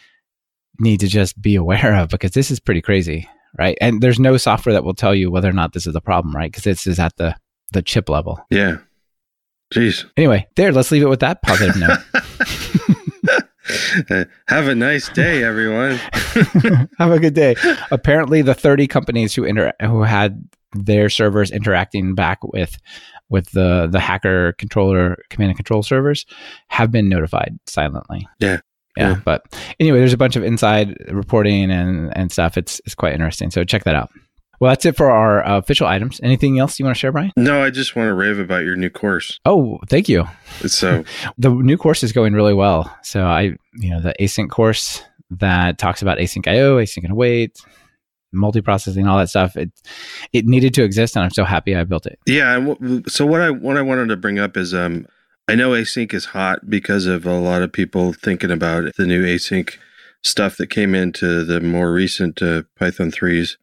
need 0.79 0.99
to 0.99 1.07
just 1.07 1.41
be 1.41 1.55
aware 1.55 1.95
of 1.95 2.09
because 2.09 2.31
this 2.31 2.51
is 2.51 2.59
pretty 2.59 2.81
crazy 2.81 3.27
right? 3.57 3.77
And 3.81 4.01
there's 4.01 4.19
no 4.19 4.37
software 4.37 4.73
that 4.73 4.83
will 4.83 4.93
tell 4.93 5.15
you 5.15 5.31
whether 5.31 5.49
or 5.49 5.53
not 5.53 5.73
this 5.73 5.87
is 5.87 5.95
a 5.95 6.01
problem, 6.01 6.35
right? 6.35 6.51
Because 6.51 6.63
this 6.63 6.87
is 6.87 6.99
at 6.99 7.15
the 7.17 7.35
the 7.73 7.81
chip 7.81 8.09
level. 8.09 8.39
Yeah. 8.49 8.77
Jeez. 9.73 10.05
Anyway, 10.15 10.47
there. 10.55 10.71
Let's 10.71 10.91
leave 10.91 11.03
it 11.03 11.09
with 11.09 11.19
that 11.19 11.41
positive 11.41 11.75
note. 11.77 11.99
Have 14.47 14.67
a 14.67 14.75
nice 14.75 15.09
day, 15.09 15.43
everyone. 15.43 15.95
Have 16.97 17.11
a 17.11 17.19
good 17.19 17.33
day. 17.33 17.55
Apparently, 17.91 18.41
the 18.41 18.53
30 18.53 18.87
companies 18.87 19.35
who 19.35 19.43
inter- 19.43 19.73
who 19.81 20.03
had 20.03 20.47
their 20.73 21.09
servers 21.09 21.51
interacting 21.51 22.15
back 22.15 22.39
with 22.43 22.77
with 23.29 23.51
the 23.51 23.87
the 23.91 23.99
hacker 23.99 24.53
controller 24.53 25.17
command 25.29 25.49
and 25.49 25.57
control 25.57 25.83
servers 25.83 26.25
have 26.69 26.91
been 26.91 27.09
notified 27.09 27.59
silently. 27.65 28.27
Yeah. 28.39 28.59
Yeah, 28.97 29.09
Yeah. 29.11 29.21
but 29.23 29.45
anyway, 29.79 29.99
there's 29.99 30.13
a 30.13 30.17
bunch 30.17 30.35
of 30.35 30.43
inside 30.43 30.97
reporting 31.09 31.71
and 31.71 32.11
and 32.17 32.31
stuff. 32.31 32.57
It's 32.57 32.81
it's 32.85 32.95
quite 32.95 33.13
interesting. 33.13 33.51
So 33.51 33.63
check 33.63 33.83
that 33.85 33.95
out. 33.95 34.09
Well, 34.59 34.71
that's 34.71 34.85
it 34.85 34.97
for 34.97 35.11
our 35.11 35.45
uh, 35.45 35.57
official 35.59 35.85
items. 35.85 36.19
Anything 36.23 36.57
else 36.57 36.79
you 36.79 36.85
want 36.85 36.95
to 36.95 36.99
share, 36.99 37.11
Brian? 37.11 37.31
No, 37.37 37.63
I 37.63 37.69
just 37.69 37.95
want 37.95 38.07
to 38.09 38.13
rave 38.15 38.39
about 38.39 38.63
your 38.63 38.75
new 38.75 38.89
course. 38.89 39.39
Oh, 39.45 39.77
thank 39.87 40.09
you. 40.09 40.25
So 40.65 41.03
The 41.37 41.51
new 41.51 41.77
course 41.77 42.01
is 42.03 42.11
going 42.11 42.33
really 42.33 42.55
well. 42.55 42.91
So 43.03 43.23
I, 43.25 43.55
you 43.75 43.91
know, 43.91 44.01
the 44.01 44.15
async 44.19 44.49
course 44.49 45.03
that 45.29 45.77
talks 45.77 46.01
about 46.01 46.17
async 46.17 46.47
IO, 46.47 46.79
async 46.79 47.03
and 47.03 47.11
await, 47.11 47.59
multiprocessing, 48.33 49.07
all 49.07 49.17
that 49.19 49.29
stuff. 49.29 49.55
It 49.55 49.71
it 50.33 50.45
needed 50.45 50.73
to 50.75 50.83
exist, 50.83 51.15
and 51.15 51.23
I'm 51.23 51.31
so 51.31 51.43
happy 51.43 51.75
I 51.75 51.83
built 51.83 52.05
it. 52.05 52.17
yeah, 52.25 52.73
so 53.07 53.25
what 53.25 53.41
I 53.41 53.49
what 53.51 53.77
I 53.77 53.81
wanted 53.81 54.07
to 54.07 54.17
bring 54.17 54.39
up 54.39 54.57
is 54.57 54.73
um 54.73 55.05
I 55.47 55.55
know 55.55 55.71
async 55.71 56.13
is 56.13 56.25
hot 56.25 56.69
because 56.69 57.05
of 57.05 57.25
a 57.25 57.37
lot 57.37 57.61
of 57.61 57.71
people 57.71 58.13
thinking 58.13 58.51
about 58.51 58.95
the 58.97 59.05
new 59.05 59.25
async 59.25 59.77
stuff 60.23 60.57
that 60.57 60.67
came 60.67 60.93
into 60.93 61.43
the 61.43 61.61
more 61.61 61.91
recent 61.91 62.41
uh, 62.41 62.63
Python 62.77 63.11
3s. 63.11 63.55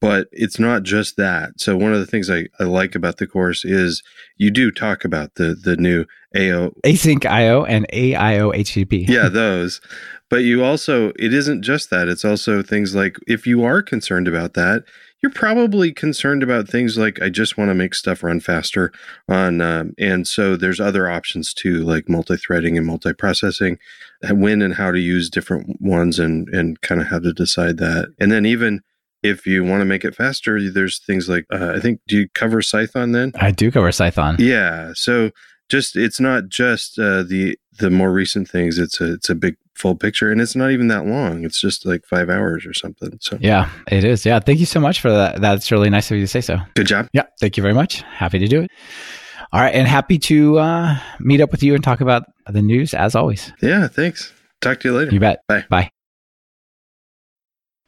But 0.00 0.26
it's 0.32 0.58
not 0.58 0.82
just 0.82 1.16
that. 1.16 1.60
So 1.60 1.76
one 1.76 1.92
of 1.92 2.00
the 2.00 2.06
things 2.06 2.28
I, 2.28 2.48
I 2.58 2.64
like 2.64 2.96
about 2.96 3.18
the 3.18 3.26
course 3.26 3.64
is 3.64 4.02
you 4.36 4.50
do 4.50 4.72
talk 4.72 5.04
about 5.04 5.36
the 5.36 5.54
the 5.54 5.76
new 5.76 6.06
AO 6.36 6.70
Async 6.84 7.24
IO 7.24 7.64
and 7.64 7.86
AIO 7.92 8.52
HTTP. 8.52 9.06
yeah 9.08 9.28
those 9.28 9.80
but 10.28 10.38
you 10.38 10.64
also 10.64 11.12
it 11.18 11.32
isn't 11.32 11.62
just 11.62 11.90
that 11.90 12.08
it's 12.08 12.24
also 12.24 12.62
things 12.62 12.94
like 12.96 13.16
if 13.28 13.46
you 13.46 13.62
are 13.62 13.82
concerned 13.82 14.26
about 14.26 14.54
that 14.54 14.82
you're 15.22 15.32
probably 15.32 15.92
concerned 15.92 16.42
about 16.42 16.68
things 16.68 16.98
like 16.98 17.20
i 17.22 17.28
just 17.28 17.56
want 17.56 17.70
to 17.70 17.74
make 17.74 17.94
stuff 17.94 18.22
run 18.22 18.40
faster 18.40 18.92
on 19.28 19.60
um, 19.60 19.92
and 19.98 20.26
so 20.26 20.56
there's 20.56 20.80
other 20.80 21.08
options 21.08 21.54
too 21.54 21.78
like 21.78 22.08
multi-threading 22.08 22.76
and 22.76 22.88
multiprocessing 22.88 23.76
and 24.22 24.42
when 24.42 24.62
and 24.62 24.74
how 24.74 24.90
to 24.90 25.00
use 25.00 25.30
different 25.30 25.80
ones 25.80 26.18
and 26.18 26.48
and 26.48 26.80
kind 26.80 27.00
of 27.00 27.06
how 27.08 27.18
to 27.18 27.32
decide 27.32 27.76
that 27.78 28.08
and 28.18 28.32
then 28.32 28.44
even 28.44 28.80
if 29.22 29.46
you 29.46 29.62
want 29.62 29.80
to 29.80 29.84
make 29.84 30.04
it 30.04 30.16
faster 30.16 30.70
there's 30.70 30.98
things 30.98 31.28
like 31.28 31.46
uh, 31.52 31.72
i 31.74 31.80
think 31.80 32.00
do 32.08 32.18
you 32.18 32.28
cover 32.34 32.60
Cython 32.60 33.12
then 33.12 33.32
I 33.36 33.50
do 33.50 33.70
cover 33.70 33.90
Cython. 33.90 34.38
yeah. 34.38 34.92
So 34.94 35.30
just 35.68 35.96
it's 35.96 36.20
not 36.20 36.48
just 36.48 36.98
uh, 36.98 37.22
the 37.22 37.56
the 37.78 37.90
more 37.90 38.12
recent 38.12 38.48
things. 38.48 38.78
It's 38.78 39.00
a 39.00 39.14
it's 39.14 39.30
a 39.30 39.34
big 39.34 39.56
full 39.74 39.96
picture, 39.96 40.30
and 40.30 40.40
it's 40.40 40.54
not 40.54 40.70
even 40.70 40.88
that 40.88 41.06
long. 41.06 41.44
It's 41.44 41.60
just 41.60 41.86
like 41.86 42.04
five 42.04 42.28
hours 42.28 42.66
or 42.66 42.74
something. 42.74 43.18
So 43.20 43.38
Yeah, 43.40 43.70
it 43.90 44.04
is. 44.04 44.24
Yeah, 44.26 44.40
thank 44.40 44.60
you 44.60 44.66
so 44.66 44.80
much 44.80 45.00
for 45.00 45.10
that. 45.10 45.40
That's 45.40 45.70
really 45.72 45.90
nice 45.90 46.10
of 46.10 46.16
you 46.16 46.24
to 46.24 46.28
say 46.28 46.40
so. 46.40 46.58
good 46.74 46.86
job. 46.86 47.08
Yeah, 47.12 47.24
thank 47.40 47.56
you 47.56 47.62
very 47.62 47.74
much. 47.74 48.02
Happy 48.02 48.38
to 48.38 48.46
do 48.46 48.62
it. 48.62 48.70
All 49.52 49.60
right, 49.60 49.74
and 49.74 49.86
happy 49.86 50.18
to 50.18 50.58
uh, 50.58 50.98
meet 51.20 51.40
up 51.40 51.50
with 51.50 51.62
you 51.62 51.74
and 51.74 51.84
talk 51.84 52.00
about 52.00 52.22
the 52.46 52.62
news 52.62 52.94
as 52.94 53.14
always. 53.14 53.52
Yeah. 53.60 53.86
Thanks. 53.88 54.32
Talk 54.62 54.80
to 54.80 54.88
you 54.88 54.96
later. 54.96 55.10
You 55.10 55.20
bet. 55.20 55.40
Bye. 55.48 55.64
Bye. 55.68 55.90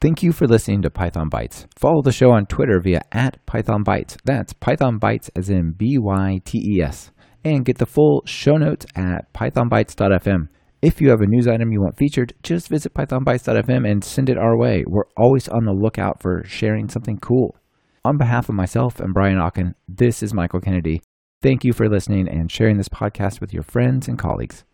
Thank 0.01 0.21
you 0.21 0.33
for 0.33 0.45
listening 0.45 0.81
to 0.83 0.91
Python 0.91 1.29
Bytes. 1.29 1.65
Follow 1.79 2.01
the 2.01 2.11
show 2.11 2.29
on 2.31 2.45
Twitter 2.45 2.79
via 2.79 3.01
at 3.11 3.43
Python 3.47 3.83
Bytes. 3.83 4.17
That's 4.25 4.53
Python 4.53 4.99
Bytes 4.99 5.29
as 5.35 5.49
in 5.49 5.71
B 5.71 5.97
Y 5.97 6.41
T 6.45 6.59
E 6.59 6.81
S. 6.81 7.11
And 7.45 7.63
get 7.63 7.77
the 7.77 7.85
full 7.85 8.23
show 8.25 8.57
notes 8.57 8.87
at 8.95 9.31
pythonbytes.fm. 9.33 10.47
If 10.81 10.99
you 10.99 11.09
have 11.09 11.21
a 11.21 11.27
news 11.27 11.47
item 11.47 11.71
you 11.71 11.79
want 11.79 11.95
featured, 11.95 12.33
just 12.41 12.69
visit 12.69 12.95
pythonbytes.fm 12.95 13.89
and 13.89 14.03
send 14.03 14.29
it 14.29 14.37
our 14.37 14.57
way. 14.57 14.83
We're 14.87 15.05
always 15.15 15.47
on 15.47 15.65
the 15.65 15.71
lookout 15.71 16.21
for 16.21 16.43
sharing 16.45 16.89
something 16.89 17.19
cool. 17.19 17.55
On 18.03 18.17
behalf 18.17 18.49
of 18.49 18.55
myself 18.55 18.99
and 18.99 19.13
Brian 19.13 19.37
Okken, 19.37 19.73
this 19.87 20.23
is 20.23 20.33
Michael 20.33 20.59
Kennedy. 20.59 21.01
Thank 21.43 21.63
you 21.63 21.71
for 21.71 21.87
listening 21.87 22.27
and 22.27 22.51
sharing 22.51 22.77
this 22.77 22.89
podcast 22.89 23.41
with 23.41 23.53
your 23.53 23.63
friends 23.63 24.07
and 24.07 24.17
colleagues. 24.17 24.63